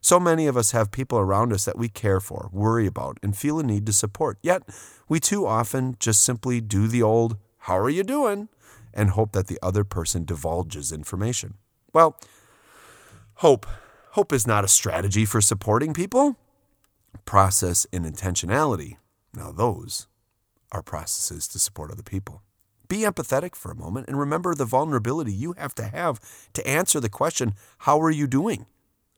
So 0.00 0.18
many 0.18 0.46
of 0.46 0.56
us 0.56 0.70
have 0.70 0.90
people 0.90 1.18
around 1.18 1.52
us 1.52 1.64
that 1.64 1.78
we 1.78 1.88
care 1.88 2.20
for, 2.20 2.48
worry 2.52 2.86
about, 2.86 3.18
and 3.22 3.36
feel 3.36 3.58
a 3.58 3.62
need 3.62 3.86
to 3.86 3.92
support. 3.92 4.38
Yet, 4.40 4.62
we 5.08 5.20
too 5.20 5.46
often 5.46 5.96
just 5.98 6.24
simply 6.24 6.60
do 6.60 6.86
the 6.88 7.02
old, 7.02 7.36
How 7.58 7.76
are 7.78 7.90
you 7.90 8.02
doing? 8.02 8.48
and 8.94 9.10
hope 9.10 9.32
that 9.32 9.46
the 9.46 9.58
other 9.62 9.84
person 9.84 10.24
divulges 10.24 10.90
information. 10.90 11.54
Well, 11.92 12.16
hope. 13.34 13.66
Hope 14.12 14.32
is 14.32 14.46
not 14.46 14.64
a 14.64 14.68
strategy 14.68 15.26
for 15.26 15.42
supporting 15.42 15.92
people. 15.92 16.36
Process 17.26 17.86
and 17.92 18.06
intentionality. 18.06 18.96
Now, 19.34 19.52
those 19.52 20.06
are 20.72 20.82
processes 20.82 21.46
to 21.48 21.58
support 21.58 21.90
other 21.90 22.02
people. 22.02 22.42
Be 22.88 22.98
empathetic 22.98 23.54
for 23.54 23.70
a 23.70 23.76
moment 23.76 24.08
and 24.08 24.18
remember 24.18 24.54
the 24.54 24.64
vulnerability 24.64 25.32
you 25.32 25.54
have 25.58 25.74
to 25.76 25.84
have 25.84 26.20
to 26.52 26.66
answer 26.66 27.00
the 27.00 27.08
question, 27.08 27.54
How 27.78 28.00
are 28.00 28.10
you 28.10 28.26
doing? 28.26 28.66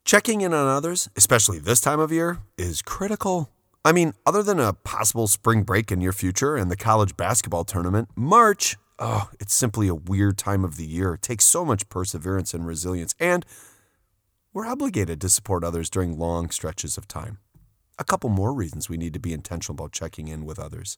Checking 0.04 0.40
in 0.40 0.54
on 0.54 0.66
others, 0.66 1.10
especially 1.16 1.58
this 1.58 1.80
time 1.80 2.00
of 2.00 2.10
year, 2.10 2.38
is 2.56 2.80
critical. 2.80 3.50
I 3.84 3.92
mean, 3.92 4.14
other 4.24 4.42
than 4.42 4.58
a 4.58 4.72
possible 4.72 5.28
spring 5.28 5.64
break 5.64 5.92
in 5.92 6.00
your 6.00 6.12
future 6.12 6.56
and 6.56 6.70
the 6.70 6.76
college 6.76 7.16
basketball 7.16 7.64
tournament, 7.64 8.08
March, 8.16 8.76
oh, 8.98 9.28
it's 9.38 9.52
simply 9.52 9.86
a 9.86 9.94
weird 9.94 10.38
time 10.38 10.64
of 10.64 10.76
the 10.76 10.86
year. 10.86 11.14
It 11.14 11.22
takes 11.22 11.44
so 11.44 11.64
much 11.64 11.88
perseverance 11.88 12.54
and 12.54 12.66
resilience, 12.66 13.14
and 13.20 13.44
we're 14.52 14.66
obligated 14.66 15.20
to 15.20 15.28
support 15.28 15.62
others 15.62 15.90
during 15.90 16.18
long 16.18 16.50
stretches 16.50 16.96
of 16.96 17.06
time. 17.06 17.38
A 17.98 18.04
couple 18.04 18.30
more 18.30 18.54
reasons 18.54 18.88
we 18.88 18.96
need 18.96 19.12
to 19.12 19.20
be 19.20 19.32
intentional 19.32 19.74
about 19.74 19.92
checking 19.92 20.28
in 20.28 20.44
with 20.44 20.58
others. 20.58 20.96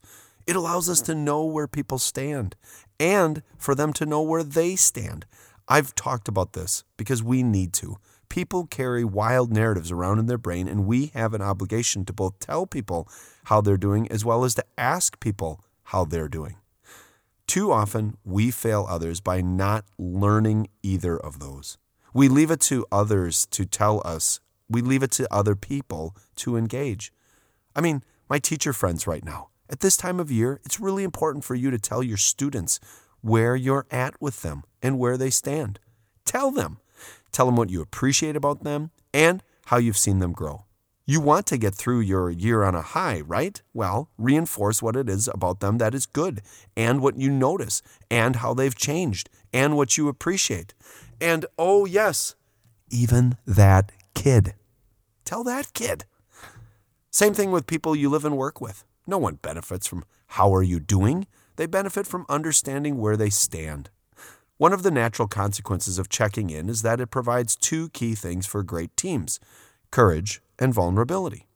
It 0.51 0.57
allows 0.57 0.89
us 0.89 1.01
to 1.03 1.15
know 1.15 1.45
where 1.45 1.69
people 1.69 2.01
stand 2.01 2.57
and 2.99 3.45
for 3.57 3.77
them 3.77 3.93
to 3.93 4.05
know 4.05 4.21
where 4.21 4.43
they 4.43 4.75
stand. 4.75 5.25
I've 5.69 5.95
talked 5.95 6.27
about 6.27 6.55
this 6.55 6.83
because 6.97 7.23
we 7.23 7.45
need 7.45 7.73
to. 7.75 7.99
People 8.29 8.67
carry 8.67 9.05
wild 9.05 9.53
narratives 9.53 9.93
around 9.93 10.19
in 10.19 10.27
their 10.27 10.39
brain, 10.39 10.67
and 10.67 10.89
we 10.89 11.13
have 11.15 11.35
an 11.35 11.41
obligation 11.41 12.05
to 12.05 12.13
both 12.13 12.41
tell 12.41 12.67
people 12.67 13.09
how 13.45 13.61
they're 13.61 13.77
doing 13.77 14.11
as 14.11 14.25
well 14.25 14.43
as 14.43 14.57
to 14.57 14.65
ask 14.77 15.21
people 15.21 15.63
how 15.85 16.05
they're 16.05 16.27
doing. 16.27 16.57
Too 17.47 17.71
often, 17.71 18.17
we 18.25 18.51
fail 18.51 18.87
others 18.89 19.21
by 19.21 19.41
not 19.43 19.85
learning 19.99 20.67
either 20.83 21.17
of 21.17 21.39
those. 21.39 21.79
We 22.13 22.29
leave 22.29 22.51
it 22.51 22.61
to 22.63 22.85
others 22.91 23.47
to 23.53 23.65
tell 23.65 24.03
us, 24.05 24.41
we 24.69 24.83
leave 24.83 25.05
it 25.05 25.13
to 25.13 25.33
other 25.33 25.55
people 25.55 26.17
to 26.43 26.57
engage. 26.57 27.13
I 27.77 27.81
mean, 27.81 28.03
my 28.29 28.41
teacher 28.41 28.73
friends 28.73 29.07
right 29.07 29.25
now, 29.25 29.50
at 29.71 29.81
this 29.81 29.97
time 29.97 30.19
of 30.19 30.31
year, 30.33 30.61
it's 30.65 30.81
really 30.81 31.05
important 31.05 31.45
for 31.45 31.55
you 31.55 31.71
to 31.71 31.79
tell 31.79 32.03
your 32.03 32.17
students 32.17 32.81
where 33.21 33.55
you're 33.55 33.87
at 33.91 34.21
with 34.21 34.43
them 34.43 34.65
and 34.83 34.99
where 34.99 35.17
they 35.17 35.31
stand. 35.31 35.79
Tell 36.25 36.51
them. 36.51 36.79
Tell 37.31 37.47
them 37.47 37.57
what 37.57 37.71
you 37.71 37.81
appreciate 37.81 38.35
about 38.35 38.65
them 38.65 38.91
and 39.15 39.43
how 39.67 39.77
you've 39.77 39.97
seen 39.97 40.19
them 40.19 40.33
grow. 40.33 40.65
You 41.07 41.21
want 41.21 41.47
to 41.47 41.59
get 41.59 41.75
through 41.75 42.01
your 42.01 42.31
year 42.31 42.65
on 42.65 42.75
a 42.75 42.83
high, 42.83 43.21
right? 43.21 43.61
Well, 43.73 44.11
reinforce 44.19 44.83
what 44.83 44.97
it 44.97 45.09
is 45.09 45.29
about 45.29 45.61
them 45.61 45.79
that 45.79 45.95
is 45.95 46.07
good 46.07 46.43
and 46.77 47.01
what 47.01 47.17
you 47.17 47.31
notice 47.31 47.83
and 48.11 48.37
how 48.37 48.55
they've 48.55 48.75
changed 48.75 49.31
and 49.53 49.77
what 49.77 49.97
you 49.97 50.09
appreciate. 50.09 50.75
And 51.21 51.47
oh, 51.59 51.85
yes, 51.85 52.35
even 52.91 53.37
that 53.47 53.93
kid. 54.15 54.55
Tell 55.25 55.45
that 55.45 55.73
kid. 55.75 56.05
Same 57.11 57.35
thing 57.35 57.51
with 57.51 57.67
people 57.67 57.97
you 57.97 58.09
live 58.09 58.25
and 58.25 58.37
work 58.37 58.61
with. 58.61 58.85
No 59.11 59.19
one 59.19 59.41
benefits 59.43 59.89
from 59.89 60.05
how 60.39 60.55
are 60.55 60.63
you 60.63 60.79
doing? 60.79 61.27
They 61.57 61.67
benefit 61.67 62.07
from 62.07 62.25
understanding 62.29 62.97
where 62.97 63.17
they 63.17 63.29
stand. 63.29 63.91
One 64.57 64.73
of 64.73 64.85
the 64.85 64.91
natural 64.93 65.27
consequences 65.27 65.99
of 65.99 66.09
checking 66.09 66.49
in 66.49 66.69
is 66.69 66.83
that 66.83 67.01
it 67.01 67.11
provides 67.11 67.57
two 67.57 67.89
key 67.89 68.15
things 68.15 68.47
for 68.47 68.63
great 68.63 68.97
teams 68.97 69.41
courage 69.91 70.41
and 70.61 70.73
vulnerability. 70.73 71.49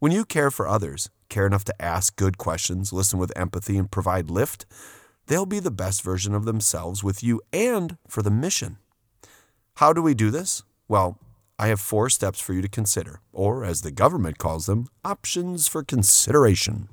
When 0.00 0.10
you 0.10 0.24
care 0.24 0.50
for 0.50 0.66
others, 0.66 1.08
care 1.28 1.46
enough 1.46 1.62
to 1.66 1.80
ask 1.80 2.16
good 2.16 2.36
questions, 2.36 2.92
listen 2.92 3.20
with 3.20 3.30
empathy, 3.38 3.78
and 3.78 3.88
provide 3.88 4.28
lift, 4.28 4.66
they'll 5.28 5.46
be 5.46 5.60
the 5.60 5.70
best 5.70 6.02
version 6.02 6.34
of 6.34 6.46
themselves 6.46 7.04
with 7.04 7.22
you 7.22 7.40
and 7.52 7.96
for 8.08 8.22
the 8.22 8.30
mission. 8.32 8.78
How 9.76 9.92
do 9.92 10.02
we 10.02 10.14
do 10.14 10.32
this? 10.32 10.64
Well, 10.88 11.16
I 11.58 11.68
have 11.68 11.80
four 11.80 12.08
steps 12.08 12.40
for 12.40 12.52
you 12.52 12.62
to 12.62 12.68
consider, 12.68 13.20
or 13.32 13.64
as 13.64 13.82
the 13.82 13.90
government 13.90 14.38
calls 14.38 14.66
them, 14.66 14.88
options 15.04 15.66
for 15.66 15.82
consideration. 15.82 16.88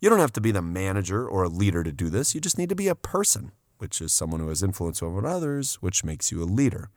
You 0.00 0.10
don't 0.10 0.18
have 0.18 0.32
to 0.32 0.40
be 0.40 0.50
the 0.50 0.62
manager 0.62 1.26
or 1.26 1.44
a 1.44 1.48
leader 1.48 1.84
to 1.84 1.92
do 1.92 2.10
this, 2.10 2.34
you 2.34 2.40
just 2.40 2.58
need 2.58 2.68
to 2.68 2.74
be 2.74 2.88
a 2.88 2.94
person 2.94 3.52
which 3.78 4.00
is 4.00 4.12
someone 4.12 4.40
who 4.40 4.48
has 4.48 4.62
influence 4.62 5.02
over 5.02 5.26
others, 5.26 5.76
which 5.76 6.04
makes 6.04 6.32
you 6.32 6.42
a 6.42 6.44
leader. 6.44 6.90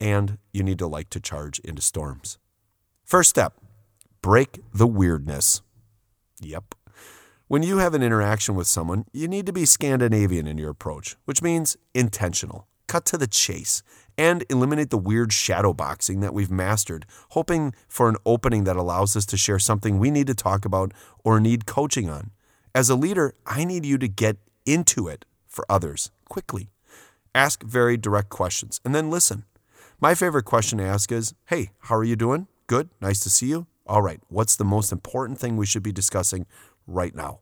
And 0.00 0.38
you 0.52 0.62
need 0.62 0.78
to 0.80 0.86
like 0.86 1.10
to 1.10 1.20
charge 1.20 1.58
into 1.60 1.82
storms. 1.82 2.38
First 3.04 3.30
step 3.30 3.54
break 4.20 4.60
the 4.72 4.86
weirdness. 4.86 5.62
Yep. 6.40 6.76
When 7.48 7.62
you 7.62 7.78
have 7.78 7.92
an 7.92 8.02
interaction 8.02 8.54
with 8.54 8.66
someone, 8.66 9.04
you 9.12 9.26
need 9.26 9.46
to 9.46 9.52
be 9.52 9.66
Scandinavian 9.66 10.46
in 10.46 10.58
your 10.58 10.70
approach, 10.70 11.16
which 11.24 11.42
means 11.42 11.76
intentional, 11.92 12.68
cut 12.86 13.04
to 13.06 13.18
the 13.18 13.26
chase, 13.26 13.82
and 14.18 14.44
eliminate 14.50 14.90
the 14.90 14.98
weird 14.98 15.32
shadow 15.32 15.72
boxing 15.72 16.20
that 16.20 16.34
we've 16.34 16.50
mastered, 16.50 17.06
hoping 17.30 17.74
for 17.88 18.08
an 18.08 18.16
opening 18.26 18.64
that 18.64 18.76
allows 18.76 19.16
us 19.16 19.26
to 19.26 19.36
share 19.36 19.58
something 19.58 19.98
we 19.98 20.10
need 20.10 20.26
to 20.26 20.34
talk 20.34 20.64
about 20.64 20.92
or 21.24 21.40
need 21.40 21.66
coaching 21.66 22.08
on. 22.08 22.30
As 22.74 22.88
a 22.88 22.96
leader, 22.96 23.34
I 23.46 23.64
need 23.64 23.84
you 23.84 23.98
to 23.98 24.08
get 24.08 24.38
into 24.64 25.08
it 25.08 25.24
for 25.46 25.64
others 25.68 26.10
quickly. 26.28 26.70
Ask 27.34 27.62
very 27.62 27.96
direct 27.96 28.28
questions 28.28 28.80
and 28.84 28.94
then 28.94 29.10
listen. 29.10 29.44
My 30.00 30.14
favorite 30.14 30.44
question 30.44 30.78
to 30.78 30.84
ask 30.84 31.12
is 31.12 31.34
Hey, 31.46 31.70
how 31.80 31.96
are 31.96 32.04
you 32.04 32.16
doing? 32.16 32.48
Good. 32.66 32.90
Nice 33.00 33.20
to 33.20 33.30
see 33.30 33.46
you. 33.46 33.66
All 33.86 34.02
right. 34.02 34.20
What's 34.28 34.56
the 34.56 34.64
most 34.64 34.92
important 34.92 35.38
thing 35.38 35.56
we 35.56 35.66
should 35.66 35.82
be 35.82 35.92
discussing 35.92 36.46
right 36.86 37.14
now? 37.14 37.40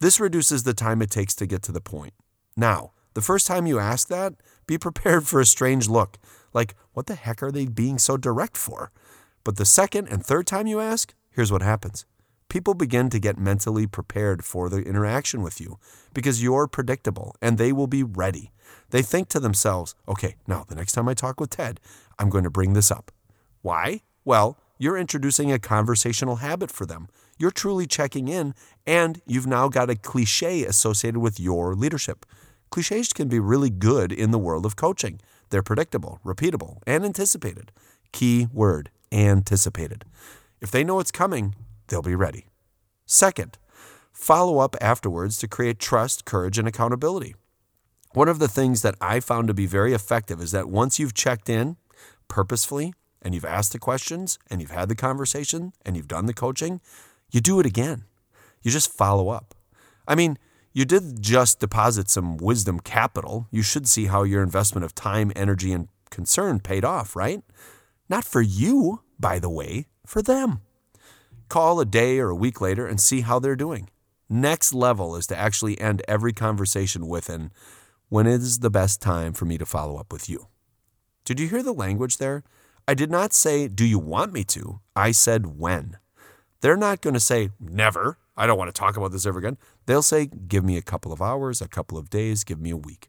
This 0.00 0.20
reduces 0.20 0.62
the 0.62 0.74
time 0.74 1.02
it 1.02 1.10
takes 1.10 1.34
to 1.36 1.46
get 1.46 1.62
to 1.62 1.72
the 1.72 1.80
point. 1.80 2.14
Now, 2.56 2.92
the 3.14 3.22
first 3.22 3.46
time 3.46 3.66
you 3.66 3.78
ask 3.78 4.08
that, 4.08 4.34
be 4.66 4.78
prepared 4.78 5.26
for 5.26 5.40
a 5.40 5.46
strange 5.46 5.88
look. 5.88 6.18
Like, 6.52 6.74
what 6.92 7.06
the 7.06 7.14
heck 7.14 7.42
are 7.42 7.50
they 7.50 7.66
being 7.66 7.98
so 7.98 8.16
direct 8.16 8.56
for? 8.56 8.90
But 9.44 9.56
the 9.56 9.64
second 9.64 10.08
and 10.08 10.24
third 10.24 10.46
time 10.46 10.66
you 10.66 10.80
ask, 10.80 11.14
here's 11.30 11.52
what 11.52 11.62
happens 11.62 12.06
people 12.48 12.72
begin 12.72 13.10
to 13.10 13.18
get 13.18 13.38
mentally 13.38 13.86
prepared 13.86 14.42
for 14.42 14.70
the 14.70 14.78
interaction 14.78 15.42
with 15.42 15.60
you 15.60 15.78
because 16.14 16.42
you're 16.42 16.66
predictable 16.66 17.36
and 17.42 17.58
they 17.58 17.72
will 17.72 17.86
be 17.86 18.02
ready. 18.02 18.50
They 18.90 19.02
think 19.02 19.28
to 19.28 19.40
themselves, 19.40 19.94
okay, 20.06 20.36
now 20.46 20.64
the 20.66 20.74
next 20.74 20.92
time 20.92 21.08
I 21.08 21.14
talk 21.14 21.40
with 21.40 21.50
Ted, 21.50 21.78
I'm 22.18 22.30
going 22.30 22.44
to 22.44 22.50
bring 22.50 22.72
this 22.72 22.90
up. 22.90 23.10
Why? 23.60 24.00
Well, 24.24 24.58
you're 24.78 24.96
introducing 24.96 25.52
a 25.52 25.58
conversational 25.58 26.36
habit 26.36 26.70
for 26.70 26.86
them. 26.86 27.08
You're 27.38 27.50
truly 27.50 27.86
checking 27.86 28.28
in, 28.28 28.54
and 28.86 29.20
you've 29.26 29.46
now 29.46 29.68
got 29.68 29.90
a 29.90 29.96
cliche 29.96 30.64
associated 30.64 31.20
with 31.20 31.38
your 31.38 31.74
leadership. 31.74 32.24
Cliches 32.70 33.12
can 33.12 33.28
be 33.28 33.40
really 33.40 33.70
good 33.70 34.12
in 34.12 34.30
the 34.30 34.38
world 34.38 34.66
of 34.66 34.76
coaching. 34.76 35.20
They're 35.50 35.62
predictable, 35.62 36.20
repeatable, 36.24 36.78
and 36.86 37.04
anticipated. 37.04 37.72
Key 38.12 38.48
word 38.52 38.90
anticipated. 39.10 40.04
If 40.60 40.70
they 40.70 40.84
know 40.84 41.00
it's 41.00 41.10
coming, 41.10 41.54
they'll 41.86 42.02
be 42.02 42.14
ready. 42.14 42.46
Second, 43.06 43.58
follow 44.12 44.58
up 44.58 44.76
afterwards 44.80 45.38
to 45.38 45.48
create 45.48 45.78
trust, 45.78 46.24
courage, 46.24 46.58
and 46.58 46.68
accountability. 46.68 47.34
One 48.12 48.28
of 48.28 48.38
the 48.38 48.48
things 48.48 48.82
that 48.82 48.96
I 49.00 49.20
found 49.20 49.48
to 49.48 49.54
be 49.54 49.66
very 49.66 49.92
effective 49.92 50.40
is 50.40 50.50
that 50.52 50.68
once 50.68 50.98
you've 50.98 51.14
checked 51.14 51.48
in 51.48 51.76
purposefully 52.26 52.94
and 53.22 53.34
you've 53.34 53.44
asked 53.44 53.72
the 53.72 53.78
questions 53.78 54.38
and 54.50 54.60
you've 54.60 54.70
had 54.70 54.88
the 54.88 54.94
conversation 54.94 55.72
and 55.84 55.96
you've 55.96 56.08
done 56.08 56.26
the 56.26 56.34
coaching, 56.34 56.80
you 57.30 57.40
do 57.40 57.60
it 57.60 57.66
again. 57.66 58.04
You 58.62 58.70
just 58.70 58.92
follow 58.92 59.28
up. 59.28 59.54
I 60.06 60.14
mean, 60.14 60.38
you 60.72 60.84
did 60.84 61.22
just 61.22 61.60
deposit 61.60 62.08
some 62.10 62.36
wisdom 62.36 62.80
capital. 62.80 63.48
You 63.50 63.62
should 63.62 63.88
see 63.88 64.06
how 64.06 64.22
your 64.22 64.42
investment 64.42 64.84
of 64.84 64.94
time, 64.94 65.32
energy, 65.34 65.72
and 65.72 65.88
concern 66.10 66.60
paid 66.60 66.84
off, 66.84 67.16
right? 67.16 67.42
Not 68.08 68.24
for 68.24 68.40
you, 68.40 69.02
by 69.18 69.38
the 69.38 69.50
way, 69.50 69.86
for 70.06 70.22
them. 70.22 70.60
Call 71.48 71.80
a 71.80 71.86
day 71.86 72.18
or 72.18 72.28
a 72.28 72.36
week 72.36 72.60
later 72.60 72.86
and 72.86 73.00
see 73.00 73.22
how 73.22 73.38
they're 73.38 73.56
doing. 73.56 73.88
Next 74.28 74.74
level 74.74 75.16
is 75.16 75.26
to 75.28 75.36
actually 75.36 75.80
end 75.80 76.02
every 76.06 76.32
conversation 76.32 77.08
with 77.08 77.28
an 77.28 77.50
when 78.10 78.26
is 78.26 78.60
the 78.60 78.70
best 78.70 79.02
time 79.02 79.34
for 79.34 79.44
me 79.44 79.58
to 79.58 79.66
follow 79.66 79.98
up 79.98 80.12
with 80.12 80.28
you? 80.30 80.48
Did 81.24 81.38
you 81.38 81.48
hear 81.48 81.62
the 81.62 81.74
language 81.74 82.16
there? 82.16 82.42
I 82.86 82.94
did 82.94 83.10
not 83.10 83.34
say, 83.34 83.68
Do 83.68 83.84
you 83.84 83.98
want 83.98 84.32
me 84.32 84.44
to? 84.44 84.80
I 84.96 85.10
said, 85.10 85.58
When. 85.58 85.98
They're 86.60 86.76
not 86.76 87.00
going 87.00 87.14
to 87.14 87.20
say, 87.20 87.50
Never. 87.60 88.18
I 88.36 88.46
don't 88.46 88.58
want 88.58 88.72
to 88.72 88.78
talk 88.78 88.96
about 88.96 89.12
this 89.12 89.26
ever 89.26 89.38
again. 89.38 89.58
They'll 89.86 90.02
say, 90.02 90.26
Give 90.26 90.64
me 90.64 90.76
a 90.76 90.82
couple 90.82 91.12
of 91.12 91.22
hours, 91.22 91.60
a 91.60 91.68
couple 91.68 91.98
of 91.98 92.10
days, 92.10 92.44
give 92.44 92.60
me 92.60 92.70
a 92.70 92.76
week. 92.76 93.08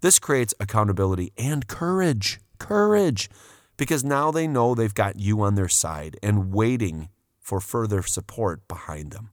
This 0.00 0.18
creates 0.18 0.54
accountability 0.58 1.32
and 1.36 1.66
courage. 1.66 2.40
Courage. 2.58 3.30
Because 3.76 4.04
now 4.04 4.30
they 4.30 4.46
know 4.46 4.74
they've 4.74 4.92
got 4.92 5.18
you 5.18 5.40
on 5.42 5.54
their 5.54 5.68
side 5.68 6.18
and 6.22 6.52
waiting 6.52 7.08
for 7.38 7.60
further 7.60 8.02
support 8.02 8.66
behind 8.68 9.12
them, 9.12 9.30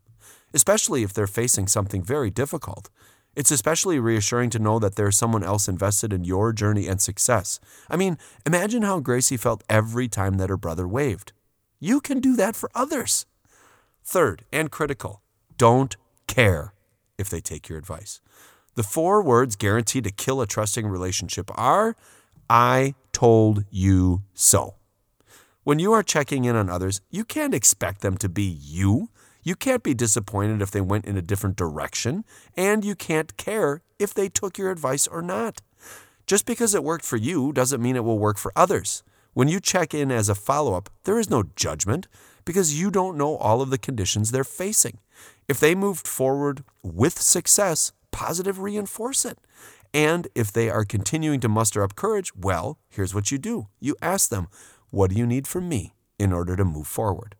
especially 0.53 1.03
if 1.03 1.13
they're 1.13 1.27
facing 1.27 1.67
something 1.67 2.01
very 2.01 2.29
difficult. 2.29 2.89
It's 3.35 3.51
especially 3.51 3.99
reassuring 3.99 4.49
to 4.51 4.59
know 4.59 4.79
that 4.79 4.95
there's 4.95 5.17
someone 5.17 5.43
else 5.43 5.67
invested 5.67 6.11
in 6.11 6.23
your 6.23 6.51
journey 6.53 6.87
and 6.87 6.99
success. 6.99 7.59
I 7.89 7.95
mean, 7.95 8.17
imagine 8.45 8.81
how 8.81 8.99
Gracie 8.99 9.37
felt 9.37 9.63
every 9.69 10.07
time 10.07 10.35
that 10.35 10.49
her 10.49 10.57
brother 10.57 10.87
waved. 10.87 11.33
You 11.79 12.01
can 12.01 12.19
do 12.19 12.35
that 12.37 12.55
for 12.55 12.71
others. 12.73 13.27
Third, 14.09 14.45
and 14.53 14.71
critical, 14.71 15.21
don't 15.57 15.97
care 16.27 16.73
if 17.17 17.29
they 17.29 17.41
take 17.41 17.67
your 17.67 17.77
advice. 17.77 18.21
The 18.75 18.83
four 18.83 19.21
words 19.21 19.57
guaranteed 19.57 20.05
to 20.05 20.11
kill 20.11 20.39
a 20.39 20.47
trusting 20.47 20.87
relationship 20.87 21.51
are 21.55 21.97
I 22.49 22.95
told 23.11 23.65
you 23.69 24.21
so. 24.33 24.75
When 25.65 25.77
you 25.77 25.91
are 25.91 26.03
checking 26.03 26.45
in 26.45 26.55
on 26.55 26.69
others, 26.69 27.01
you 27.11 27.25
can't 27.25 27.53
expect 27.53 27.99
them 27.99 28.15
to 28.19 28.29
be 28.29 28.43
you. 28.43 29.09
You 29.43 29.55
can't 29.55 29.83
be 29.83 29.93
disappointed 29.93 30.61
if 30.61 30.71
they 30.71 30.79
went 30.79 31.03
in 31.03 31.17
a 31.17 31.21
different 31.21 31.57
direction, 31.57 32.23
and 32.55 32.85
you 32.85 32.95
can't 32.95 33.35
care 33.35 33.81
if 33.99 34.13
they 34.13 34.29
took 34.29 34.57
your 34.57 34.71
advice 34.71 35.05
or 35.05 35.21
not. 35.21 35.61
Just 36.25 36.45
because 36.45 36.73
it 36.73 36.81
worked 36.85 37.03
for 37.03 37.17
you 37.17 37.51
doesn't 37.51 37.81
mean 37.81 37.97
it 37.97 38.05
will 38.05 38.19
work 38.19 38.37
for 38.37 38.53
others. 38.55 39.03
When 39.38 39.50
you 39.50 39.60
check 39.60 39.94
in 39.94 40.12
as 40.12 40.29
a 40.29 40.34
follow 40.34 40.74
up, 40.74 40.89
there 41.03 41.20
is 41.20 41.29
no 41.29 41.44
judgment 41.56 42.08
because 42.44 42.82
you 42.82 42.89
don't 42.89 43.20
know 43.20 43.36
all 43.36 43.62
of 43.62 43.70
the 43.70 43.77
conditions 43.77 44.32
they're 44.32 44.44
facing. 44.44 44.98
If 45.48 45.60
they 45.60 45.75
moved 45.75 46.08
forward 46.08 46.63
with 46.82 47.22
success, 47.22 47.91
positive 48.10 48.58
reinforce 48.58 49.25
it. 49.25 49.38
And 49.94 50.27
if 50.34 50.51
they 50.51 50.72
are 50.72 50.84
continuing 50.84 51.39
to 51.41 51.50
muster 51.50 51.84
up 51.84 51.96
courage, 51.96 52.36
well, 52.36 52.79
here's 52.89 53.13
what 53.13 53.29
you 53.29 53.38
do 53.38 53.67
you 53.79 53.96
ask 54.01 54.32
them, 54.32 54.48
What 54.89 55.12
do 55.12 55.15
you 55.15 55.27
need 55.27 55.46
from 55.46 55.70
me 55.70 55.94
in 56.17 56.34
order 56.34 56.56
to 56.56 56.65
move 56.65 56.88
forward? 56.88 57.36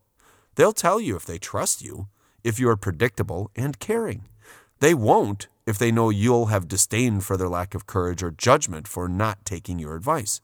They'll 0.54 0.72
tell 0.72 1.00
you 1.00 1.16
if 1.16 1.26
they 1.26 1.38
trust 1.38 1.82
you, 1.82 2.06
if 2.44 2.60
you 2.60 2.68
are 2.68 2.76
predictable 2.76 3.50
and 3.56 3.80
caring. 3.80 4.28
They 4.78 4.94
won't 4.94 5.48
if 5.66 5.78
they 5.78 5.90
know 5.90 6.10
you'll 6.10 6.46
have 6.46 6.68
disdain 6.68 7.18
for 7.22 7.36
their 7.36 7.48
lack 7.48 7.74
of 7.74 7.88
courage 7.88 8.22
or 8.22 8.30
judgment 8.30 8.86
for 8.86 9.08
not 9.08 9.44
taking 9.44 9.80
your 9.80 9.96
advice. 9.96 10.40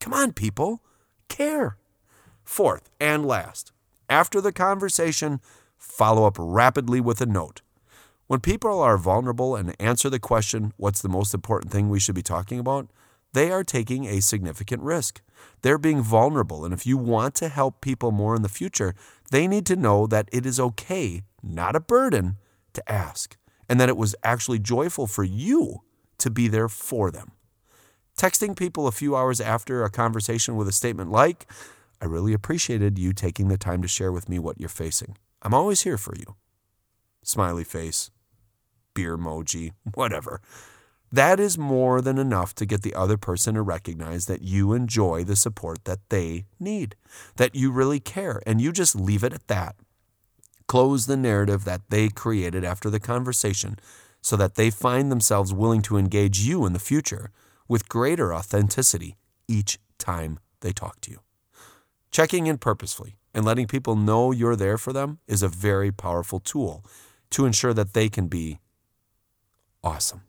Come 0.00 0.12
on, 0.12 0.34
people, 0.34 0.82
care. 1.28 1.76
Fourth 2.44 2.90
and 3.00 3.24
last, 3.26 3.72
after 4.08 4.40
the 4.40 4.52
conversation, 4.52 5.40
follow 5.76 6.26
up 6.26 6.36
rapidly 6.38 7.00
with 7.00 7.20
a 7.20 7.26
note. 7.26 7.62
When 8.26 8.40
people 8.40 8.80
are 8.80 8.98
vulnerable 8.98 9.56
and 9.56 9.74
answer 9.80 10.10
the 10.10 10.18
question, 10.18 10.72
What's 10.76 11.02
the 11.02 11.08
most 11.08 11.34
important 11.34 11.72
thing 11.72 11.88
we 11.88 12.00
should 12.00 12.14
be 12.14 12.22
talking 12.22 12.58
about? 12.58 12.88
they 13.32 13.50
are 13.50 13.64
taking 13.64 14.06
a 14.06 14.20
significant 14.20 14.82
risk. 14.82 15.20
They're 15.62 15.78
being 15.78 16.02
vulnerable, 16.02 16.64
and 16.64 16.72
if 16.72 16.86
you 16.86 16.96
want 16.96 17.34
to 17.36 17.48
help 17.48 17.80
people 17.80 18.10
more 18.10 18.34
in 18.34 18.42
the 18.42 18.48
future, 18.48 18.94
they 19.30 19.46
need 19.46 19.66
to 19.66 19.76
know 19.76 20.06
that 20.06 20.28
it 20.32 20.46
is 20.46 20.58
okay, 20.58 21.22
not 21.42 21.76
a 21.76 21.80
burden, 21.80 22.36
to 22.72 22.90
ask, 22.90 23.36
and 23.68 23.78
that 23.80 23.88
it 23.88 23.96
was 23.96 24.16
actually 24.22 24.58
joyful 24.58 25.06
for 25.06 25.24
you 25.24 25.82
to 26.18 26.30
be 26.30 26.48
there 26.48 26.68
for 26.68 27.10
them. 27.10 27.32
Texting 28.18 28.56
people 28.56 28.88
a 28.88 28.92
few 28.92 29.14
hours 29.14 29.40
after 29.40 29.84
a 29.84 29.90
conversation 29.90 30.56
with 30.56 30.66
a 30.66 30.72
statement 30.72 31.12
like, 31.12 31.46
I 32.02 32.06
really 32.06 32.32
appreciated 32.32 32.98
you 32.98 33.12
taking 33.12 33.46
the 33.46 33.56
time 33.56 33.80
to 33.80 33.86
share 33.86 34.10
with 34.10 34.28
me 34.28 34.40
what 34.40 34.58
you're 34.58 34.68
facing. 34.68 35.16
I'm 35.40 35.54
always 35.54 35.82
here 35.82 35.96
for 35.96 36.16
you. 36.16 36.34
Smiley 37.22 37.62
face, 37.62 38.10
beer 38.92 39.16
emoji, 39.16 39.70
whatever. 39.94 40.40
That 41.12 41.38
is 41.38 41.56
more 41.56 42.00
than 42.00 42.18
enough 42.18 42.56
to 42.56 42.66
get 42.66 42.82
the 42.82 42.92
other 42.92 43.16
person 43.16 43.54
to 43.54 43.62
recognize 43.62 44.26
that 44.26 44.42
you 44.42 44.72
enjoy 44.72 45.22
the 45.22 45.36
support 45.36 45.84
that 45.84 46.00
they 46.08 46.46
need, 46.58 46.96
that 47.36 47.54
you 47.54 47.70
really 47.70 48.00
care, 48.00 48.42
and 48.44 48.60
you 48.60 48.72
just 48.72 48.96
leave 48.96 49.22
it 49.22 49.32
at 49.32 49.46
that. 49.46 49.76
Close 50.66 51.06
the 51.06 51.16
narrative 51.16 51.64
that 51.66 51.82
they 51.88 52.08
created 52.08 52.64
after 52.64 52.90
the 52.90 52.98
conversation 52.98 53.78
so 54.20 54.34
that 54.34 54.56
they 54.56 54.70
find 54.70 55.08
themselves 55.08 55.54
willing 55.54 55.82
to 55.82 55.96
engage 55.96 56.40
you 56.40 56.66
in 56.66 56.72
the 56.72 56.80
future 56.80 57.30
with 57.68 57.88
greater 57.88 58.34
authenticity 58.34 59.16
each 59.46 59.78
time 59.98 60.38
they 60.60 60.72
talk 60.72 61.00
to 61.02 61.10
you. 61.10 61.20
Checking 62.10 62.46
in 62.46 62.58
purposefully 62.58 63.16
and 63.34 63.44
letting 63.44 63.66
people 63.66 63.94
know 63.94 64.32
you're 64.32 64.56
there 64.56 64.78
for 64.78 64.92
them 64.92 65.18
is 65.26 65.42
a 65.42 65.48
very 65.48 65.92
powerful 65.92 66.40
tool 66.40 66.84
to 67.30 67.44
ensure 67.44 67.74
that 67.74 67.92
they 67.92 68.08
can 68.08 68.26
be 68.26 68.58
awesome. 69.84 70.22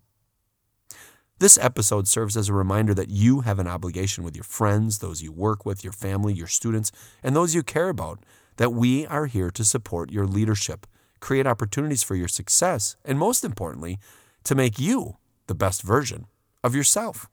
This 1.39 1.57
episode 1.57 2.05
serves 2.05 2.35
as 2.35 2.49
a 2.49 2.53
reminder 2.53 2.93
that 2.93 3.09
you 3.09 3.41
have 3.41 3.59
an 3.59 3.67
obligation 3.67 4.25
with 4.25 4.35
your 4.35 4.43
friends, 4.43 4.99
those 4.99 5.21
you 5.21 5.31
work 5.31 5.65
with, 5.65 5.85
your 5.85 5.93
family, 5.93 6.33
your 6.33 6.47
students, 6.47 6.91
and 7.23 7.33
those 7.33 7.55
you 7.55 7.63
care 7.63 7.87
about, 7.87 8.19
that 8.57 8.73
we 8.73 9.07
are 9.07 9.25
here 9.25 9.49
to 9.51 9.63
support 9.63 10.11
your 10.11 10.27
leadership, 10.27 10.85
create 11.21 11.47
opportunities 11.47 12.03
for 12.03 12.15
your 12.15 12.27
success, 12.27 12.97
and 13.05 13.17
most 13.17 13.45
importantly, 13.45 13.99
to 14.43 14.53
make 14.53 14.77
you 14.77 15.15
the 15.47 15.55
best 15.55 15.81
version 15.81 16.25
of 16.63 16.75
yourself. 16.75 17.29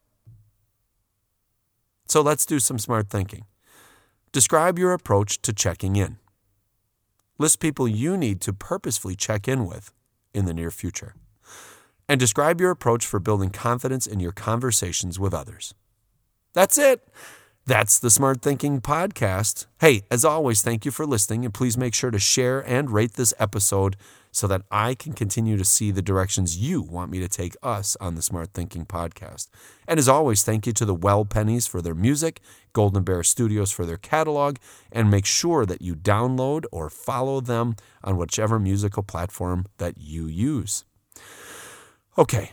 So 2.06 2.20
let's 2.20 2.46
do 2.46 2.60
some 2.60 2.78
smart 2.78 3.08
thinking. 3.10 3.44
Describe 4.32 4.78
your 4.78 4.92
approach 4.92 5.42
to 5.42 5.52
checking 5.52 5.96
in. 5.96 6.18
List 7.38 7.60
people 7.60 7.88
you 7.88 8.16
need 8.16 8.40
to 8.42 8.52
purposefully 8.52 9.16
check 9.16 9.48
in 9.48 9.66
with 9.66 9.92
in 10.32 10.44
the 10.44 10.54
near 10.54 10.70
future 10.70 11.14
and 12.08 12.20
describe 12.20 12.60
your 12.60 12.70
approach 12.70 13.04
for 13.04 13.18
building 13.18 13.50
confidence 13.50 14.06
in 14.06 14.20
your 14.20 14.32
conversations 14.32 15.18
with 15.18 15.34
others. 15.34 15.74
That's 16.52 16.78
it. 16.78 17.06
That's 17.68 17.98
the 17.98 18.10
Smart 18.10 18.42
Thinking 18.42 18.80
Podcast. 18.80 19.66
Hey, 19.80 20.02
as 20.08 20.24
always, 20.24 20.62
thank 20.62 20.84
you 20.84 20.92
for 20.92 21.04
listening, 21.04 21.44
and 21.44 21.52
please 21.52 21.76
make 21.76 21.94
sure 21.94 22.12
to 22.12 22.18
share 22.20 22.60
and 22.60 22.92
rate 22.92 23.14
this 23.14 23.34
episode 23.40 23.96
so 24.30 24.46
that 24.46 24.62
I 24.70 24.94
can 24.94 25.14
continue 25.14 25.56
to 25.56 25.64
see 25.64 25.90
the 25.90 26.00
directions 26.00 26.56
you 26.56 26.80
want 26.80 27.10
me 27.10 27.18
to 27.18 27.26
take 27.26 27.56
us 27.64 27.96
on 28.00 28.14
the 28.14 28.22
Smart 28.22 28.50
Thinking 28.54 28.86
Podcast. 28.86 29.48
And 29.88 29.98
as 29.98 30.08
always, 30.08 30.44
thank 30.44 30.64
you 30.64 30.72
to 30.74 30.84
the 30.84 30.94
Well 30.94 31.24
Pennies 31.24 31.66
for 31.66 31.82
their 31.82 31.96
music, 31.96 32.40
Golden 32.72 33.02
Bear 33.02 33.24
Studios 33.24 33.72
for 33.72 33.84
their 33.84 33.96
catalog, 33.96 34.58
and 34.92 35.10
make 35.10 35.26
sure 35.26 35.66
that 35.66 35.82
you 35.82 35.96
download 35.96 36.66
or 36.70 36.88
follow 36.88 37.40
them 37.40 37.74
on 38.04 38.16
whichever 38.16 38.60
musical 38.60 39.02
platform 39.02 39.66
that 39.78 39.98
you 39.98 40.28
use. 40.28 40.84
Okay, 42.16 42.52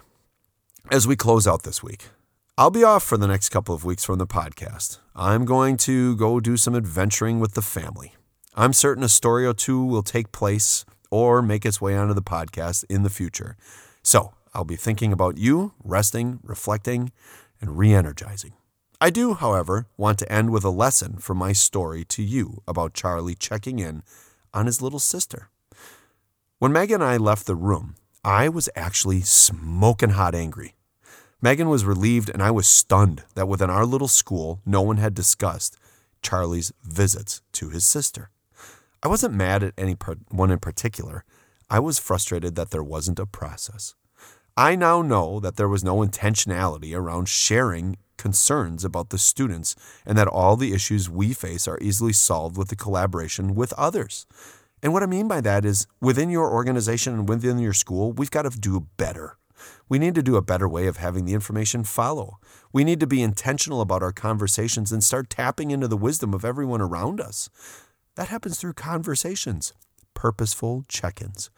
as 0.89 1.07
we 1.07 1.15
close 1.15 1.45
out 1.45 1.61
this 1.61 1.83
week, 1.83 2.07
I'll 2.55 2.69
be 2.69 2.83
off 2.83 3.03
for 3.03 3.17
the 3.17 3.25
next 3.25 3.49
couple 3.49 3.73
of 3.73 3.83
weeks 3.83 4.03
from 4.03 4.19
the 4.19 4.27
podcast. 4.27 4.99
I'm 5.15 5.43
going 5.43 5.75
to 5.77 6.15
go 6.15 6.39
do 6.39 6.55
some 6.55 6.75
adventuring 6.75 7.39
with 7.39 7.55
the 7.55 7.63
family. 7.63 8.13
I'm 8.53 8.73
certain 8.73 9.03
a 9.03 9.09
story 9.09 9.43
or 9.43 9.55
two 9.55 9.83
will 9.83 10.03
take 10.03 10.31
place 10.31 10.85
or 11.09 11.41
make 11.41 11.65
its 11.65 11.81
way 11.81 11.97
onto 11.97 12.13
the 12.13 12.21
podcast 12.21 12.85
in 12.91 13.01
the 13.01 13.09
future. 13.09 13.57
So 14.03 14.35
I'll 14.53 14.65
be 14.65 14.75
thinking 14.75 15.11
about 15.11 15.39
you, 15.39 15.73
resting, 15.83 16.41
reflecting, 16.43 17.11
and 17.59 17.75
re 17.75 17.91
energizing. 17.91 18.53
I 19.01 19.09
do, 19.09 19.33
however, 19.33 19.87
want 19.97 20.19
to 20.19 20.31
end 20.31 20.51
with 20.51 20.63
a 20.63 20.69
lesson 20.69 21.17
from 21.17 21.37
my 21.37 21.53
story 21.53 22.05
to 22.05 22.21
you 22.21 22.61
about 22.67 22.93
Charlie 22.93 23.33
checking 23.33 23.79
in 23.79 24.03
on 24.53 24.67
his 24.67 24.79
little 24.79 24.99
sister. 24.99 25.49
When 26.59 26.71
Meg 26.71 26.91
and 26.91 27.03
I 27.03 27.17
left 27.17 27.47
the 27.47 27.55
room, 27.55 27.95
I 28.23 28.47
was 28.47 28.69
actually 28.75 29.21
smoking 29.21 30.11
hot 30.11 30.35
angry. 30.35 30.75
Megan 31.43 31.67
was 31.67 31.83
relieved, 31.83 32.29
and 32.29 32.41
I 32.41 32.51
was 32.51 32.65
stunned 32.65 33.23
that 33.35 33.49
within 33.49 33.69
our 33.69 33.85
little 33.85 34.07
school, 34.07 34.61
no 34.65 34.81
one 34.81 34.95
had 34.95 35.13
discussed 35.13 35.77
Charlie's 36.21 36.71
visits 36.81 37.41
to 37.51 37.67
his 37.67 37.83
sister. 37.83 38.29
I 39.03 39.09
wasn't 39.09 39.33
mad 39.33 39.61
at 39.61 39.73
any 39.77 39.97
one 40.29 40.51
in 40.51 40.59
particular. 40.59 41.25
I 41.69 41.79
was 41.79 41.99
frustrated 41.99 42.55
that 42.55 42.71
there 42.71 42.81
wasn't 42.81 43.19
a 43.19 43.25
process. 43.25 43.93
I 44.55 44.77
now 44.77 45.01
know 45.01 45.41
that 45.41 45.57
there 45.57 45.67
was 45.67 45.83
no 45.83 45.97
intentionality 45.97 46.95
around 46.95 47.27
sharing 47.27 47.97
concerns 48.15 48.85
about 48.85 49.09
the 49.09 49.17
students 49.17 49.75
and 50.05 50.17
that 50.17 50.29
all 50.29 50.55
the 50.55 50.71
issues 50.73 51.09
we 51.09 51.33
face 51.33 51.67
are 51.67 51.79
easily 51.81 52.13
solved 52.13 52.55
with 52.55 52.69
the 52.69 52.77
collaboration 52.77 53.53
with 53.53 53.73
others. 53.73 54.25
And 54.81 54.93
what 54.93 55.03
I 55.03 55.07
mean 55.07 55.27
by 55.27 55.41
that 55.41 55.65
is 55.65 55.87
within 55.99 56.29
your 56.29 56.49
organization 56.49 57.13
and 57.13 57.27
within 57.27 57.59
your 57.59 57.73
school, 57.73 58.13
we've 58.13 58.31
got 58.31 58.43
to 58.43 58.57
do 58.57 58.87
better. 58.95 59.37
We 59.89 59.99
need 59.99 60.15
to 60.15 60.23
do 60.23 60.35
a 60.35 60.41
better 60.41 60.67
way 60.67 60.87
of 60.87 60.97
having 60.97 61.25
the 61.25 61.33
information 61.33 61.83
follow. 61.83 62.39
We 62.71 62.83
need 62.83 62.99
to 62.99 63.07
be 63.07 63.21
intentional 63.21 63.81
about 63.81 64.03
our 64.03 64.11
conversations 64.11 64.91
and 64.91 65.03
start 65.03 65.29
tapping 65.29 65.71
into 65.71 65.87
the 65.87 65.97
wisdom 65.97 66.33
of 66.33 66.45
everyone 66.45 66.81
around 66.81 67.21
us. 67.21 67.49
That 68.15 68.29
happens 68.29 68.59
through 68.59 68.73
conversations, 68.73 69.73
purposeful 70.13 70.83
check 70.87 71.21
ins. 71.21 71.49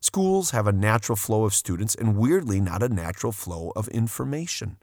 Schools 0.00 0.50
have 0.52 0.66
a 0.66 0.72
natural 0.72 1.16
flow 1.16 1.44
of 1.44 1.54
students 1.54 1.94
and 1.94 2.16
weirdly 2.16 2.60
not 2.60 2.82
a 2.82 2.88
natural 2.88 3.32
flow 3.32 3.72
of 3.76 3.88
information. 3.88 4.78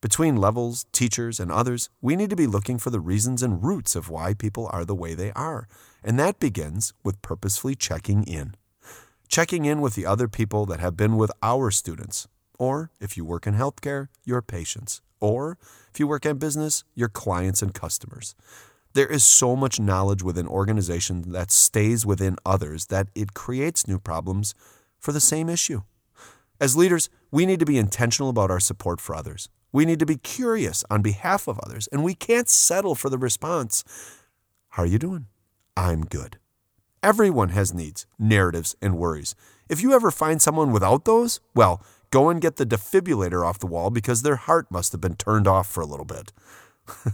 Between 0.00 0.36
levels, 0.36 0.86
teachers, 0.92 1.40
and 1.40 1.50
others, 1.50 1.88
we 2.00 2.14
need 2.14 2.30
to 2.30 2.36
be 2.36 2.46
looking 2.46 2.78
for 2.78 2.90
the 2.90 3.00
reasons 3.00 3.42
and 3.42 3.64
roots 3.64 3.96
of 3.96 4.10
why 4.10 4.34
people 4.34 4.68
are 4.72 4.84
the 4.84 4.94
way 4.94 5.14
they 5.14 5.32
are. 5.32 5.66
And 6.04 6.18
that 6.18 6.38
begins 6.38 6.92
with 7.02 7.20
purposefully 7.22 7.74
checking 7.74 8.22
in. 8.24 8.54
Checking 9.28 9.66
in 9.66 9.82
with 9.82 9.94
the 9.94 10.06
other 10.06 10.26
people 10.26 10.64
that 10.66 10.80
have 10.80 10.96
been 10.96 11.18
with 11.18 11.30
our 11.42 11.70
students. 11.70 12.26
Or 12.58 12.90
if 12.98 13.16
you 13.16 13.26
work 13.26 13.46
in 13.46 13.54
healthcare, 13.54 14.08
your 14.24 14.40
patients. 14.40 15.02
Or 15.20 15.58
if 15.92 16.00
you 16.00 16.06
work 16.06 16.24
in 16.24 16.38
business, 16.38 16.82
your 16.94 17.10
clients 17.10 17.60
and 17.60 17.74
customers. 17.74 18.34
There 18.94 19.06
is 19.06 19.22
so 19.22 19.54
much 19.54 19.78
knowledge 19.78 20.22
within 20.22 20.46
organizations 20.46 21.26
that 21.30 21.50
stays 21.50 22.06
within 22.06 22.36
others 22.46 22.86
that 22.86 23.08
it 23.14 23.34
creates 23.34 23.86
new 23.86 23.98
problems 23.98 24.54
for 24.98 25.12
the 25.12 25.20
same 25.20 25.50
issue. 25.50 25.82
As 26.58 26.74
leaders, 26.74 27.10
we 27.30 27.44
need 27.44 27.60
to 27.60 27.66
be 27.66 27.76
intentional 27.76 28.30
about 28.30 28.50
our 28.50 28.60
support 28.60 28.98
for 28.98 29.14
others. 29.14 29.50
We 29.72 29.84
need 29.84 29.98
to 29.98 30.06
be 30.06 30.16
curious 30.16 30.84
on 30.90 31.02
behalf 31.02 31.46
of 31.46 31.60
others, 31.60 31.86
and 31.92 32.02
we 32.02 32.14
can't 32.14 32.48
settle 32.48 32.94
for 32.94 33.10
the 33.10 33.18
response 33.18 33.84
How 34.70 34.84
are 34.84 34.86
you 34.86 34.98
doing? 34.98 35.26
I'm 35.76 36.04
good. 36.04 36.38
Everyone 37.02 37.50
has 37.50 37.72
needs, 37.72 38.06
narratives, 38.18 38.74
and 38.82 38.98
worries. 38.98 39.36
If 39.68 39.80
you 39.82 39.92
ever 39.92 40.10
find 40.10 40.42
someone 40.42 40.72
without 40.72 41.04
those, 41.04 41.38
well, 41.54 41.80
go 42.10 42.28
and 42.28 42.40
get 42.40 42.56
the 42.56 42.66
defibrillator 42.66 43.46
off 43.46 43.60
the 43.60 43.66
wall 43.66 43.90
because 43.90 44.22
their 44.22 44.36
heart 44.36 44.70
must 44.70 44.92
have 44.92 45.00
been 45.00 45.14
turned 45.14 45.46
off 45.46 45.70
for 45.70 45.80
a 45.80 45.86
little 45.86 46.04
bit. 46.04 46.32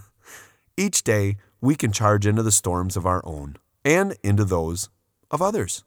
Each 0.77 1.05
day, 1.05 1.37
we 1.61 1.75
can 1.75 1.92
charge 1.92 2.27
into 2.27 2.42
the 2.42 2.53
storms 2.53 2.97
of 2.97 3.05
our 3.05 3.25
own 3.27 3.57
and 3.85 4.16
into 4.23 4.44
those 4.44 4.88
of 5.31 5.42
others. 5.42 5.85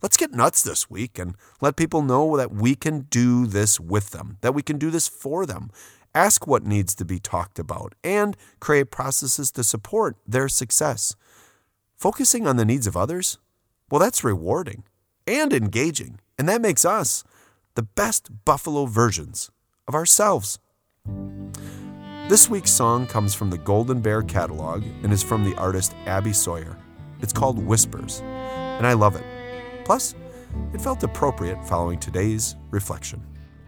Let's 0.00 0.16
get 0.16 0.32
nuts 0.32 0.62
this 0.62 0.88
week 0.88 1.18
and 1.18 1.34
let 1.60 1.76
people 1.76 2.02
know 2.02 2.36
that 2.36 2.52
we 2.52 2.74
can 2.74 3.02
do 3.10 3.46
this 3.46 3.80
with 3.80 4.10
them, 4.10 4.38
that 4.42 4.54
we 4.54 4.62
can 4.62 4.78
do 4.78 4.90
this 4.90 5.08
for 5.08 5.44
them. 5.44 5.70
Ask 6.14 6.46
what 6.46 6.64
needs 6.64 6.94
to 6.96 7.04
be 7.04 7.18
talked 7.18 7.58
about 7.58 7.94
and 8.02 8.36
create 8.60 8.90
processes 8.90 9.50
to 9.52 9.64
support 9.64 10.16
their 10.26 10.48
success. 10.48 11.16
Focusing 12.00 12.46
on 12.46 12.56
the 12.56 12.64
needs 12.64 12.86
of 12.86 12.96
others, 12.96 13.36
well, 13.90 13.98
that's 13.98 14.24
rewarding 14.24 14.84
and 15.26 15.52
engaging, 15.52 16.18
and 16.38 16.48
that 16.48 16.62
makes 16.62 16.82
us 16.82 17.24
the 17.74 17.82
best 17.82 18.30
Buffalo 18.46 18.86
versions 18.86 19.50
of 19.86 19.94
ourselves. 19.94 20.58
This 22.30 22.48
week's 22.48 22.70
song 22.70 23.06
comes 23.06 23.34
from 23.34 23.50
the 23.50 23.58
Golden 23.58 24.00
Bear 24.00 24.22
catalog 24.22 24.82
and 25.02 25.12
is 25.12 25.22
from 25.22 25.44
the 25.44 25.54
artist 25.56 25.94
Abby 26.06 26.32
Sawyer. 26.32 26.74
It's 27.20 27.34
called 27.34 27.58
Whispers, 27.58 28.20
and 28.22 28.86
I 28.86 28.94
love 28.94 29.14
it. 29.14 29.24
Plus, 29.84 30.14
it 30.72 30.80
felt 30.80 31.02
appropriate 31.02 31.62
following 31.66 31.98
today's 31.98 32.56
reflection. 32.70 33.22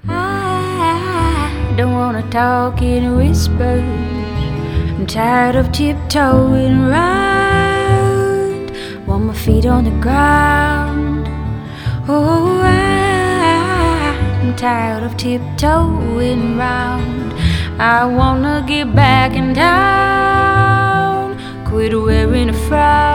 I 0.09 1.75
don't 1.77 1.92
wanna 1.92 2.27
talk 2.31 2.81
in 2.81 3.14
whispers. 3.14 3.83
I'm 3.83 5.07
tired 5.07 5.55
of 5.55 5.71
tiptoeing 5.71 6.88
around. 6.88 7.32
Want 9.12 9.25
my 9.25 9.35
feet 9.35 9.66
on 9.66 9.85
the 9.85 9.90
ground. 10.01 11.29
Oh, 12.09 12.62
I'm 12.62 14.57
tired 14.57 15.03
of 15.03 15.18
tiptoeing 15.18 16.59
around. 16.59 17.35
I 17.79 18.07
wanna 18.07 18.64
get 18.66 18.94
back 18.94 19.37
in 19.37 19.53
town. 19.53 21.37
Quit 21.66 21.92
wearing 21.92 22.48
a 22.48 22.55
frown. 22.55 23.12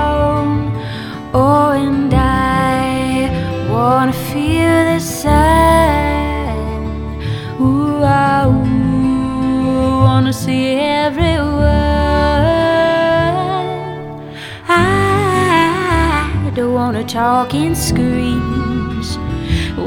Wanna 17.28 17.76
screams. 17.76 19.18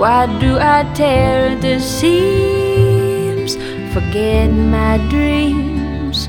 Why 0.01 0.27
do 0.43 0.59
I 0.59 0.79
tear 0.93 1.57
the 1.57 1.81
seams? 1.81 3.53
Forget 3.95 4.51
my 4.77 4.99
dreams. 5.09 6.29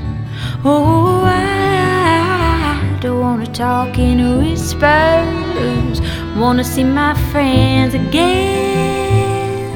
Oh, 0.64 1.22
I 1.26 2.98
don't 3.02 3.20
wanna 3.20 3.50
talk 3.64 3.98
in 3.98 4.18
whispers. 4.38 5.98
Wanna 6.40 6.64
see 6.64 6.84
my 7.02 7.12
friends 7.30 7.92
again. 8.02 9.70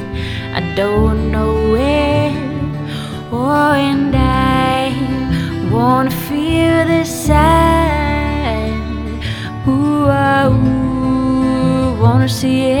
I 0.59 0.61
don't 0.81 1.29
know 1.33 1.53
where. 1.73 2.33
Oh, 3.31 3.73
and 3.89 4.15
I 4.15 4.81
wanna 5.71 6.13
feel 6.27 6.77
the 6.93 7.03
sun. 7.05 7.76
Ooh, 12.27 12.76